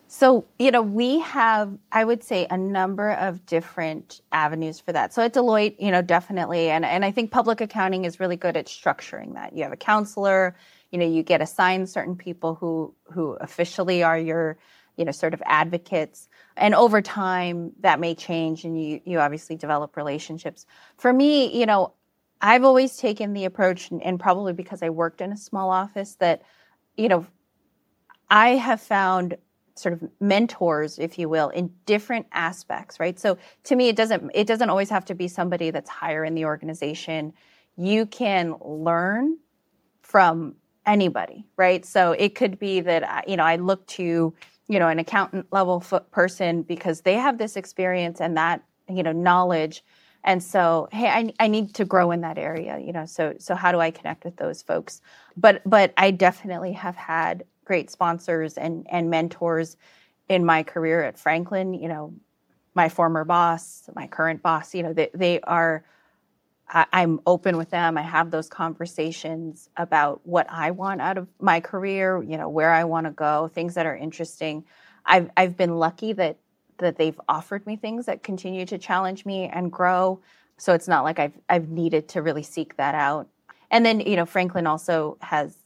So, 0.09 0.45
you 0.57 0.71
know, 0.71 0.81
we 0.81 1.19
have, 1.19 1.77
I 1.91 2.05
would 2.05 2.23
say, 2.23 2.47
a 2.49 2.57
number 2.57 3.11
of 3.11 3.45
different 3.45 4.21
avenues 4.31 4.79
for 4.79 4.93
that. 4.93 5.13
So 5.13 5.21
at 5.21 5.33
Deloitte, 5.33 5.75
you 5.79 5.91
know, 5.91 6.01
definitely. 6.01 6.69
And, 6.69 6.85
and 6.85 7.03
I 7.03 7.11
think 7.11 7.29
public 7.29 7.59
accounting 7.59 8.05
is 8.05 8.19
really 8.19 8.37
good 8.37 8.55
at 8.55 8.67
structuring 8.67 9.33
that. 9.33 9.55
You 9.55 9.63
have 9.63 9.73
a 9.73 9.77
counselor, 9.77 10.55
you 10.91 10.97
know, 10.97 11.05
you 11.05 11.23
get 11.23 11.41
assigned 11.41 11.89
certain 11.89 12.15
people 12.15 12.55
who, 12.55 12.93
who 13.11 13.33
officially 13.41 14.01
are 14.01 14.17
your, 14.17 14.57
you 14.95 15.03
know, 15.03 15.11
sort 15.11 15.33
of 15.33 15.43
advocates. 15.45 16.29
And 16.55 16.73
over 16.73 17.01
time, 17.01 17.73
that 17.81 17.99
may 17.99 18.15
change 18.15 18.63
and 18.63 18.81
you, 18.81 19.01
you 19.03 19.19
obviously 19.19 19.57
develop 19.57 19.97
relationships. 19.97 20.65
For 20.97 21.11
me, 21.11 21.59
you 21.59 21.65
know, 21.65 21.91
I've 22.39 22.63
always 22.63 22.95
taken 22.95 23.33
the 23.33 23.45
approach, 23.45 23.89
and, 23.91 24.19
probably 24.19 24.53
because 24.53 24.81
I 24.81 24.89
worked 24.89 25.21
in 25.21 25.31
a 25.31 25.37
small 25.37 25.69
office, 25.69 26.15
that, 26.15 26.43
you 26.95 27.09
know, 27.09 27.25
I 28.29 28.49
have 28.49 28.79
found 28.79 29.37
sort 29.79 29.93
of 29.93 30.09
mentors 30.19 30.99
if 30.99 31.17
you 31.19 31.29
will 31.29 31.49
in 31.49 31.71
different 31.85 32.25
aspects 32.31 32.99
right 32.99 33.19
so 33.19 33.37
to 33.63 33.75
me 33.75 33.89
it 33.89 33.95
doesn't 33.95 34.31
it 34.33 34.47
doesn't 34.47 34.69
always 34.69 34.89
have 34.89 35.05
to 35.05 35.15
be 35.15 35.27
somebody 35.27 35.71
that's 35.71 35.89
higher 35.89 36.23
in 36.23 36.35
the 36.35 36.45
organization 36.45 37.33
you 37.75 38.05
can 38.05 38.55
learn 38.63 39.37
from 40.01 40.55
anybody 40.85 41.45
right 41.57 41.85
so 41.85 42.13
it 42.13 42.35
could 42.35 42.57
be 42.59 42.79
that 42.79 43.27
you 43.27 43.35
know 43.37 43.43
i 43.43 43.55
look 43.55 43.85
to 43.87 44.33
you 44.67 44.79
know 44.79 44.87
an 44.87 44.99
accountant 44.99 45.45
level 45.51 45.81
person 46.11 46.61
because 46.61 47.01
they 47.01 47.15
have 47.15 47.37
this 47.37 47.55
experience 47.55 48.19
and 48.21 48.37
that 48.37 48.63
you 48.89 49.03
know, 49.03 49.11
knowledge. 49.11 49.83
And 50.23 50.43
so, 50.43 50.89
hey, 50.91 51.07
I, 51.07 51.33
I 51.39 51.47
need 51.47 51.73
to 51.75 51.85
grow 51.85 52.11
in 52.11 52.21
that 52.21 52.37
area, 52.37 52.79
you 52.79 52.91
know. 52.91 53.05
So, 53.05 53.35
so 53.39 53.55
how 53.55 53.71
do 53.71 53.79
I 53.79 53.91
connect 53.91 54.25
with 54.25 54.37
those 54.37 54.61
folks? 54.61 55.01
But, 55.35 55.61
but 55.65 55.93
I 55.97 56.11
definitely 56.11 56.73
have 56.73 56.95
had 56.95 57.43
great 57.67 57.91
sponsors 57.91 58.57
and 58.57 58.87
and 58.89 59.09
mentors 59.09 59.75
in 60.29 60.45
my 60.45 60.63
career 60.63 61.03
at 61.03 61.19
Franklin. 61.19 61.73
You 61.73 61.89
know, 61.89 62.13
my 62.73 62.87
former 62.87 63.25
boss, 63.25 63.89
my 63.93 64.07
current 64.07 64.41
boss. 64.41 64.73
You 64.73 64.83
know, 64.83 64.93
they 64.93 65.09
they 65.13 65.41
are 65.41 65.83
I, 66.69 66.85
am 67.03 67.21
open 67.25 67.57
with 67.57 67.69
them. 67.69 67.97
I 67.97 68.01
have 68.01 68.31
those 68.31 68.49
conversations 68.49 69.69
about 69.77 70.21
what 70.25 70.47
I 70.49 70.71
want 70.71 71.01
out 71.01 71.17
of 71.17 71.27
my 71.39 71.59
career, 71.59 72.21
you 72.21 72.37
know, 72.37 72.49
where 72.49 72.71
I 72.71 72.83
want 72.83 73.05
to 73.05 73.11
go, 73.11 73.49
things 73.53 73.75
that 73.75 73.85
are 73.85 73.95
interesting. 73.95 74.65
I've 75.05 75.29
I've 75.37 75.57
been 75.57 75.75
lucky 75.77 76.13
that 76.13 76.37
that 76.79 76.97
they've 76.97 77.19
offered 77.27 77.65
me 77.65 77.75
things 77.75 78.05
that 78.05 78.23
continue 78.23 78.65
to 78.65 78.77
challenge 78.77 79.25
me 79.25 79.45
and 79.45 79.71
grow. 79.71 80.21
So 80.57 80.73
it's 80.73 80.87
not 80.87 81.03
like 81.03 81.19
I've 81.19 81.37
I've 81.49 81.69
needed 81.69 82.07
to 82.09 82.21
really 82.21 82.43
seek 82.43 82.77
that 82.77 82.95
out. 82.95 83.27
And 83.69 83.85
then, 83.85 83.99
you 83.99 84.15
know, 84.15 84.25
Franklin 84.25 84.67
also 84.67 85.17
has 85.21 85.57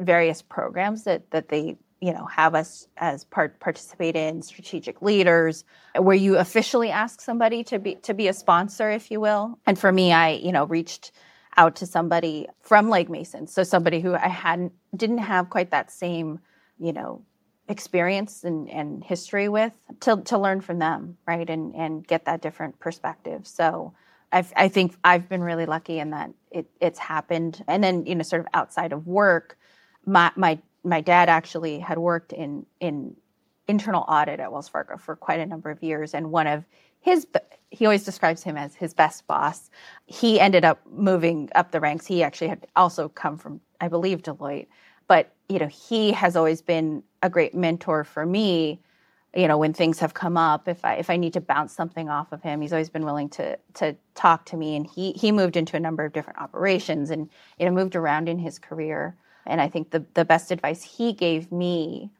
various 0.00 0.42
programs 0.42 1.04
that 1.04 1.30
that 1.30 1.48
they 1.48 1.76
you 2.00 2.12
know 2.12 2.24
have 2.26 2.54
us 2.54 2.88
as 2.96 3.24
part 3.24 3.60
participate 3.60 4.16
in 4.16 4.42
strategic 4.42 5.02
leaders. 5.02 5.64
Where 5.96 6.16
you 6.16 6.38
officially 6.38 6.90
ask 6.90 7.20
somebody 7.20 7.62
to 7.64 7.78
be 7.78 7.96
to 7.96 8.14
be 8.14 8.28
a 8.28 8.32
sponsor 8.32 8.90
if 8.90 9.10
you 9.10 9.20
will? 9.20 9.58
And 9.66 9.78
for 9.78 9.92
me 9.92 10.12
i 10.12 10.30
you 10.30 10.52
know 10.52 10.64
reached 10.64 11.12
out 11.56 11.76
to 11.76 11.86
somebody 11.86 12.46
from 12.62 12.88
Legg 12.88 13.10
Mason. 13.10 13.46
So 13.46 13.62
somebody 13.62 14.00
who 14.00 14.14
i 14.14 14.28
hadn't 14.28 14.72
didn't 14.96 15.18
have 15.18 15.50
quite 15.50 15.70
that 15.70 15.90
same 15.90 16.40
you 16.78 16.92
know 16.92 17.22
experience 17.68 18.42
and, 18.42 18.68
and 18.68 19.04
history 19.04 19.48
with 19.48 19.72
to, 20.00 20.20
to 20.22 20.36
learn 20.38 20.60
from 20.60 20.78
them 20.78 21.16
right? 21.26 21.48
And 21.48 21.74
and 21.74 22.06
get 22.06 22.24
that 22.24 22.40
different 22.40 22.78
perspective. 22.78 23.46
So 23.46 23.92
I've, 24.32 24.52
i 24.56 24.68
think 24.68 24.94
i've 25.02 25.28
been 25.28 25.42
really 25.42 25.66
lucky 25.66 25.98
in 25.98 26.10
that 26.10 26.30
it, 26.50 26.66
it's 26.80 26.98
happened. 26.98 27.62
And 27.68 27.84
then 27.84 28.06
you 28.06 28.14
know 28.14 28.22
sort 28.22 28.40
of 28.40 28.48
outside 28.54 28.92
of 28.92 29.06
work 29.06 29.58
my 30.06 30.30
my 30.36 30.58
my 30.84 31.00
dad 31.00 31.28
actually 31.28 31.78
had 31.78 31.98
worked 31.98 32.32
in 32.32 32.66
in 32.80 33.16
internal 33.68 34.04
audit 34.08 34.40
at 34.40 34.50
Wells 34.50 34.68
Fargo 34.68 34.96
for 34.96 35.14
quite 35.16 35.40
a 35.40 35.46
number 35.46 35.70
of 35.70 35.82
years, 35.82 36.14
and 36.14 36.30
one 36.30 36.46
of 36.46 36.64
his 37.00 37.26
he 37.70 37.86
always 37.86 38.04
describes 38.04 38.42
him 38.42 38.56
as 38.56 38.74
his 38.74 38.92
best 38.94 39.26
boss. 39.26 39.70
He 40.06 40.40
ended 40.40 40.64
up 40.64 40.80
moving 40.90 41.48
up 41.54 41.70
the 41.70 41.80
ranks. 41.80 42.06
He 42.06 42.22
actually 42.22 42.48
had 42.48 42.66
also 42.74 43.08
come 43.08 43.38
from, 43.38 43.60
I 43.80 43.88
believe, 43.88 44.22
Deloitte. 44.22 44.66
But 45.06 45.32
you 45.48 45.58
know, 45.58 45.68
he 45.68 46.12
has 46.12 46.36
always 46.36 46.62
been 46.62 47.02
a 47.22 47.30
great 47.30 47.54
mentor 47.54 48.04
for 48.04 48.26
me. 48.26 48.80
You 49.34 49.46
know, 49.46 49.58
when 49.58 49.72
things 49.72 50.00
have 50.00 50.14
come 50.14 50.36
up, 50.36 50.66
if 50.66 50.84
I 50.84 50.94
if 50.94 51.10
I 51.10 51.16
need 51.16 51.32
to 51.34 51.40
bounce 51.40 51.72
something 51.72 52.08
off 52.08 52.32
of 52.32 52.42
him, 52.42 52.60
he's 52.60 52.72
always 52.72 52.90
been 52.90 53.04
willing 53.04 53.28
to 53.30 53.56
to 53.74 53.96
talk 54.14 54.46
to 54.46 54.56
me. 54.56 54.76
And 54.76 54.86
he 54.86 55.12
he 55.12 55.30
moved 55.30 55.56
into 55.56 55.76
a 55.76 55.80
number 55.80 56.04
of 56.04 56.12
different 56.12 56.40
operations 56.40 57.10
and 57.10 57.28
you 57.58 57.66
know 57.66 57.72
moved 57.72 57.94
around 57.94 58.28
in 58.28 58.38
his 58.38 58.58
career. 58.58 59.16
And 59.46 59.60
I 59.60 59.68
think 59.68 59.90
the, 59.90 60.04
the 60.14 60.24
best 60.24 60.50
advice 60.50 60.82
he 60.82 61.12
gave 61.12 61.50
me 61.50 62.10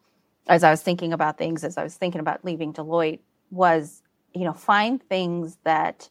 as 0.49 0.65
I 0.65 0.71
was 0.71 0.83
thinking 0.83 1.13
about 1.13 1.39
things, 1.39 1.65
as 1.65 1.79
I 1.79 1.85
was 1.85 1.95
thinking 1.95 2.21
about 2.21 2.45
leaving 2.45 2.73
Deloitte, 2.73 3.21
was, 3.51 4.03
you 4.35 4.45
know, 4.45 4.53
find 4.53 5.03
things 5.03 5.59
that 5.65 6.09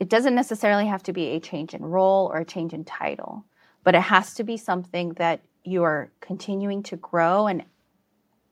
it 0.00 0.08
doesn't 0.08 0.34
necessarily 0.34 0.86
have 0.86 1.02
to 1.04 1.12
be 1.12 1.26
a 1.28 1.40
change 1.40 1.74
in 1.74 1.84
role 1.84 2.30
or 2.32 2.38
a 2.38 2.44
change 2.44 2.72
in 2.72 2.84
title, 2.84 3.44
but 3.84 3.94
it 3.94 4.02
has 4.02 4.34
to 4.34 4.44
be 4.44 4.56
something 4.56 5.10
that 5.14 5.40
you 5.64 5.84
are 5.84 6.10
continuing 6.20 6.82
to 6.82 6.96
grow 6.96 7.46
and 7.46 7.64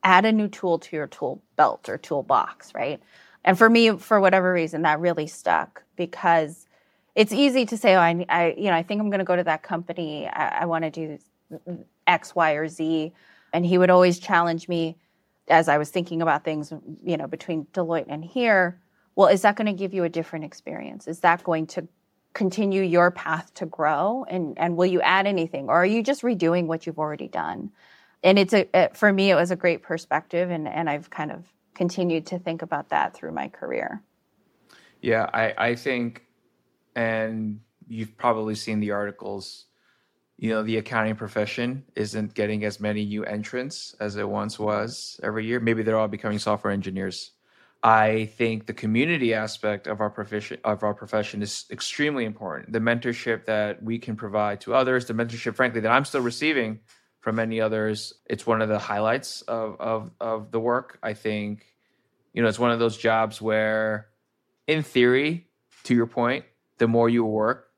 add 0.03 0.25
a 0.25 0.31
new 0.31 0.47
tool 0.47 0.79
to 0.79 0.95
your 0.95 1.07
tool 1.07 1.41
belt 1.57 1.89
or 1.89 1.97
toolbox, 1.97 2.73
right? 2.73 3.01
And 3.43 3.57
for 3.57 3.69
me, 3.69 3.97
for 3.97 4.21
whatever 4.21 4.53
reason, 4.53 4.83
that 4.83 4.99
really 4.99 5.27
stuck 5.27 5.83
because 5.95 6.67
it's 7.15 7.33
easy 7.33 7.65
to 7.65 7.77
say, 7.77 7.95
oh, 7.95 7.99
I, 7.99 8.25
I 8.29 8.55
you 8.57 8.65
know, 8.65 8.75
I 8.75 8.83
think 8.83 9.01
I'm 9.01 9.09
going 9.09 9.19
to 9.19 9.25
go 9.25 9.35
to 9.35 9.43
that 9.43 9.63
company. 9.63 10.27
I, 10.27 10.61
I 10.61 10.65
want 10.65 10.85
to 10.85 10.89
do 10.89 11.17
X, 12.07 12.35
Y, 12.35 12.51
or 12.53 12.67
Z. 12.67 13.13
And 13.53 13.65
he 13.65 13.77
would 13.77 13.89
always 13.89 14.19
challenge 14.19 14.67
me 14.67 14.97
as 15.47 15.67
I 15.67 15.77
was 15.77 15.89
thinking 15.89 16.21
about 16.21 16.43
things, 16.43 16.71
you 17.03 17.17
know, 17.17 17.27
between 17.27 17.65
Deloitte 17.73 18.05
and 18.07 18.23
here. 18.23 18.79
Well, 19.15 19.27
is 19.27 19.41
that 19.41 19.55
going 19.55 19.67
to 19.67 19.73
give 19.73 19.93
you 19.93 20.03
a 20.03 20.09
different 20.09 20.45
experience? 20.45 21.07
Is 21.07 21.19
that 21.19 21.43
going 21.43 21.67
to 21.67 21.87
continue 22.33 22.81
your 22.81 23.11
path 23.11 23.53
to 23.55 23.65
grow? 23.65 24.25
And, 24.29 24.57
and 24.57 24.77
will 24.77 24.85
you 24.85 25.01
add 25.01 25.27
anything? 25.27 25.67
Or 25.67 25.73
are 25.73 25.85
you 25.85 26.01
just 26.01 26.21
redoing 26.21 26.67
what 26.67 26.85
you've 26.85 26.99
already 26.99 27.27
done? 27.27 27.71
And 28.23 28.39
it's 28.39 28.53
a, 28.53 28.89
for 28.93 29.11
me, 29.11 29.31
it 29.31 29.35
was 29.35 29.51
a 29.51 29.55
great 29.55 29.81
perspective. 29.81 30.49
And, 30.49 30.67
and 30.67 30.89
I've 30.89 31.09
kind 31.09 31.31
of 31.31 31.43
continued 31.73 32.25
to 32.27 32.39
think 32.39 32.61
about 32.61 32.89
that 32.89 33.13
through 33.13 33.33
my 33.33 33.49
career. 33.49 34.01
Yeah, 35.01 35.29
I, 35.33 35.53
I 35.57 35.75
think, 35.75 36.23
and 36.95 37.59
you've 37.87 38.15
probably 38.17 38.55
seen 38.55 38.79
the 38.79 38.91
articles 38.91 39.65
you 40.41 40.49
know 40.49 40.63
the 40.63 40.77
accounting 40.77 41.15
profession 41.15 41.83
isn't 41.95 42.33
getting 42.33 42.65
as 42.65 42.79
many 42.79 43.05
new 43.05 43.23
entrants 43.23 43.95
as 43.99 44.15
it 44.15 44.27
once 44.27 44.57
was 44.57 45.19
every 45.21 45.45
year. 45.45 45.59
Maybe 45.59 45.83
they're 45.83 45.99
all 45.99 46.07
becoming 46.07 46.39
software 46.39 46.73
engineers. 46.73 47.33
I 47.83 48.25
think 48.37 48.65
the 48.65 48.73
community 48.73 49.35
aspect 49.35 49.85
of 49.85 50.01
our 50.01 50.09
profession 50.09 50.57
of 50.63 50.81
our 50.81 50.95
profession 50.95 51.43
is 51.43 51.65
extremely 51.69 52.25
important. 52.25 52.73
The 52.73 52.79
mentorship 52.79 53.45
that 53.45 53.83
we 53.83 53.99
can 53.99 54.15
provide 54.15 54.61
to 54.61 54.73
others 54.73 55.05
the 55.05 55.13
mentorship 55.13 55.55
frankly 55.55 55.79
that 55.81 55.91
i'm 55.91 56.05
still 56.05 56.21
receiving 56.21 56.79
from 57.19 57.35
many 57.35 57.61
others 57.61 58.13
it's 58.25 58.47
one 58.47 58.63
of 58.63 58.69
the 58.69 58.79
highlights 58.79 59.43
of 59.43 59.79
of, 59.79 60.09
of 60.19 60.51
the 60.51 60.59
work. 60.59 60.97
I 61.03 61.13
think 61.13 61.67
you 62.33 62.41
know 62.41 62.49
it's 62.49 62.59
one 62.59 62.71
of 62.71 62.79
those 62.79 62.97
jobs 62.97 63.39
where 63.43 64.07
in 64.65 64.81
theory 64.81 65.49
to 65.83 65.93
your 65.93 66.07
point 66.07 66.45
the 66.79 66.87
more 66.87 67.09
you 67.09 67.25
work 67.25 67.70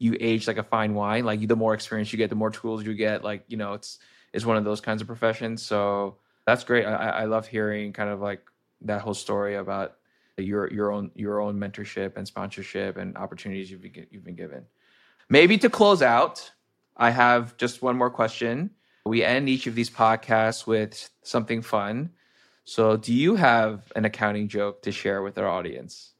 you 0.00 0.16
age 0.18 0.48
like 0.48 0.56
a 0.56 0.64
fine 0.64 0.94
wine. 0.94 1.24
Like 1.24 1.46
the 1.46 1.54
more 1.54 1.74
experience 1.74 2.12
you 2.12 2.16
get, 2.16 2.30
the 2.30 2.36
more 2.36 2.50
tools 2.50 2.84
you 2.84 2.94
get. 2.94 3.22
Like 3.22 3.44
you 3.46 3.56
know, 3.56 3.74
it's 3.74 4.00
it's 4.32 4.44
one 4.44 4.56
of 4.56 4.64
those 4.64 4.80
kinds 4.80 5.00
of 5.00 5.06
professions. 5.06 5.62
So 5.62 6.16
that's 6.46 6.64
great. 6.64 6.84
I, 6.84 7.10
I 7.10 7.24
love 7.26 7.46
hearing 7.46 7.92
kind 7.92 8.10
of 8.10 8.20
like 8.20 8.42
that 8.80 9.02
whole 9.02 9.14
story 9.14 9.54
about 9.54 9.98
your 10.38 10.72
your 10.72 10.90
own 10.90 11.12
your 11.14 11.40
own 11.40 11.60
mentorship 11.60 12.16
and 12.16 12.26
sponsorship 12.26 12.96
and 12.96 13.16
opportunities 13.16 13.70
you've 13.70 13.82
been, 13.82 14.06
you've 14.10 14.24
been 14.24 14.34
given. 14.34 14.64
Maybe 15.28 15.58
to 15.58 15.70
close 15.70 16.02
out, 16.02 16.50
I 16.96 17.10
have 17.10 17.56
just 17.56 17.82
one 17.82 17.96
more 17.96 18.10
question. 18.10 18.70
We 19.06 19.22
end 19.22 19.48
each 19.48 19.66
of 19.66 19.74
these 19.74 19.90
podcasts 19.90 20.66
with 20.66 21.10
something 21.22 21.62
fun. 21.62 22.10
So, 22.64 22.96
do 22.96 23.12
you 23.12 23.36
have 23.36 23.92
an 23.96 24.04
accounting 24.04 24.48
joke 24.48 24.82
to 24.82 24.92
share 24.92 25.22
with 25.22 25.38
our 25.38 25.48
audience? 25.48 26.12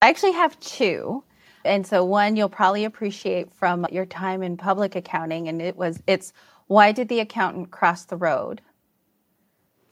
I 0.00 0.08
actually 0.08 0.32
have 0.32 0.58
two. 0.60 1.24
And 1.64 1.86
so 1.86 2.04
one 2.04 2.36
you'll 2.36 2.48
probably 2.48 2.84
appreciate 2.84 3.52
from 3.54 3.86
your 3.90 4.06
time 4.06 4.42
in 4.42 4.56
public 4.56 4.96
accounting 4.96 5.48
and 5.48 5.62
it 5.62 5.76
was 5.76 6.02
it's 6.06 6.32
why 6.66 6.92
did 6.92 7.08
the 7.08 7.20
accountant 7.20 7.70
cross 7.70 8.04
the 8.04 8.16
road? 8.16 8.62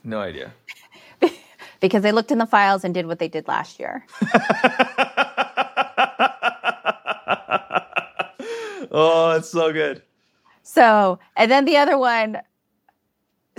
No 0.03 0.21
idea. 0.21 0.53
because 1.81 2.03
they 2.03 2.13
looked 2.13 2.31
in 2.31 2.39
the 2.39 2.47
files 2.47 2.85
and 2.85 2.95
did 2.95 3.07
what 3.07 3.19
they 3.19 3.29
did 3.29 3.47
last 3.49 3.79
year. 3.79 4.07
oh, 8.91 9.35
it's 9.37 9.51
so 9.51 9.73
good. 9.73 10.03
So, 10.63 11.19
and 11.37 11.51
then 11.51 11.65
the 11.65 11.77
other 11.77 11.99
one 11.99 12.41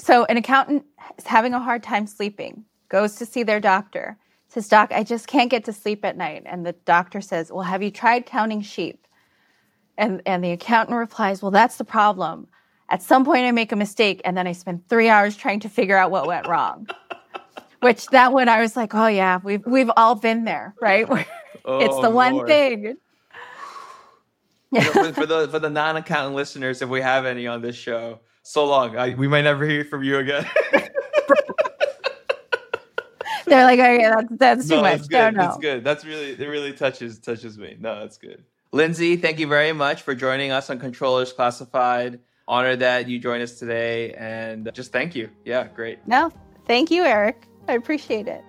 so 0.01 0.25
an 0.25 0.37
accountant 0.37 0.85
is 1.17 1.27
having 1.27 1.53
a 1.53 1.59
hard 1.59 1.83
time 1.83 2.07
sleeping, 2.07 2.65
goes 2.89 3.15
to 3.15 3.25
see 3.25 3.43
their 3.43 3.59
doctor 3.59 4.17
says, 4.51 4.67
Doc, 4.67 4.91
I 4.91 5.03
just 5.03 5.27
can't 5.27 5.49
get 5.49 5.63
to 5.65 5.73
sleep 5.73 6.03
at 6.03 6.17
night. 6.17 6.43
And 6.45 6.65
the 6.65 6.73
doctor 6.73 7.21
says, 7.21 7.51
Well, 7.51 7.63
have 7.63 7.81
you 7.81 7.89
tried 7.89 8.25
counting 8.25 8.61
sheep? 8.61 9.07
And, 9.97 10.21
and 10.25 10.43
the 10.43 10.51
accountant 10.51 10.97
replies, 10.97 11.41
Well, 11.41 11.51
that's 11.51 11.77
the 11.77 11.85
problem. 11.85 12.47
At 12.89 13.01
some 13.01 13.23
point, 13.23 13.45
I 13.45 13.51
make 13.51 13.71
a 13.71 13.77
mistake, 13.77 14.21
and 14.25 14.35
then 14.35 14.47
I 14.47 14.51
spend 14.51 14.89
three 14.89 15.07
hours 15.07 15.37
trying 15.37 15.61
to 15.61 15.69
figure 15.69 15.95
out 15.95 16.11
what 16.11 16.27
went 16.27 16.47
wrong. 16.47 16.87
Which 17.79 18.07
that 18.07 18.33
one, 18.33 18.49
I 18.49 18.59
was 18.59 18.75
like, 18.75 18.93
Oh, 18.93 19.07
yeah, 19.07 19.39
we've, 19.41 19.65
we've 19.65 19.91
all 19.95 20.15
been 20.15 20.43
there, 20.43 20.75
right? 20.81 21.07
Oh, 21.63 21.79
it's 21.79 21.99
the 22.01 22.09
one 22.09 22.33
Lord. 22.33 22.47
thing. 22.47 22.97
You 24.71 24.81
know, 24.81 24.91
for, 24.91 25.13
for, 25.13 25.25
the 25.25 25.47
for 25.47 25.59
the 25.59 25.69
non-accountant 25.69 26.35
listeners, 26.35 26.81
if 26.81 26.89
we 26.89 26.99
have 26.99 27.25
any 27.25 27.47
on 27.47 27.61
this 27.61 27.77
show, 27.77 28.19
so 28.43 28.65
long. 28.65 28.97
I, 28.97 29.13
we 29.13 29.29
might 29.29 29.43
never 29.43 29.65
hear 29.65 29.85
from 29.85 30.03
you 30.03 30.17
again. 30.17 30.45
They're 33.51 33.65
like, 33.65 33.79
okay, 33.79 34.09
that's 34.09 34.27
that's 34.37 34.69
too 34.69 34.77
no, 34.77 34.81
much. 34.81 35.09
Good. 35.09 35.11
No, 35.11 35.29
no. 35.29 35.43
That's 35.43 35.57
good. 35.57 35.83
That's 35.83 36.05
really 36.05 36.31
it 36.31 36.39
really 36.39 36.71
touches 36.71 37.19
touches 37.19 37.57
me. 37.57 37.75
No, 37.77 37.99
that's 37.99 38.17
good. 38.17 38.45
Lindsey, 38.71 39.17
thank 39.17 39.39
you 39.39 39.47
very 39.47 39.73
much 39.73 40.03
for 40.03 40.15
joining 40.15 40.51
us 40.51 40.69
on 40.69 40.79
Controllers 40.79 41.33
Classified. 41.33 42.21
Honor 42.47 42.77
that 42.77 43.09
you 43.09 43.19
joined 43.19 43.43
us 43.43 43.59
today 43.59 44.13
and 44.13 44.71
just 44.73 44.93
thank 44.93 45.15
you. 45.15 45.29
Yeah, 45.43 45.67
great. 45.67 45.99
No, 46.07 46.31
thank 46.65 46.91
you, 46.91 47.03
Eric. 47.03 47.45
I 47.67 47.73
appreciate 47.73 48.29
it. 48.29 48.41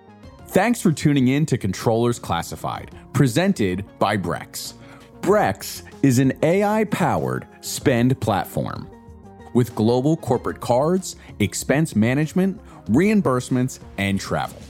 Thanks 0.47 0.79
for 0.79 0.93
tuning 0.93 1.27
in 1.27 1.45
to 1.47 1.57
Controllers 1.57 2.17
Classified, 2.17 2.91
presented 3.11 3.83
by 3.99 4.15
Brex. 4.15 4.73
Brex 5.19 5.83
is 6.01 6.19
an 6.19 6.31
AI 6.43 6.85
powered 6.85 7.45
spend 7.59 8.17
platform 8.21 8.89
with 9.53 9.75
global 9.75 10.15
corporate 10.15 10.61
cards, 10.61 11.17
expense 11.39 11.93
management, 11.93 12.61
reimbursements, 12.85 13.79
and 13.97 14.17
travel. 14.17 14.61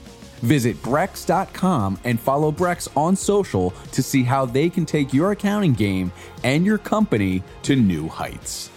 Visit 0.43 0.81
Brex.com 0.83 1.99
and 2.03 2.19
follow 2.19 2.51
Brex 2.51 2.89
on 2.97 3.15
social 3.15 3.71
to 3.93 4.03
see 4.03 4.23
how 4.23 4.45
they 4.45 4.69
can 4.69 4.85
take 4.85 5.13
your 5.13 5.31
accounting 5.31 5.73
game 5.73 6.11
and 6.43 6.65
your 6.65 6.77
company 6.77 7.41
to 7.63 7.75
new 7.77 8.09
heights. 8.09 8.72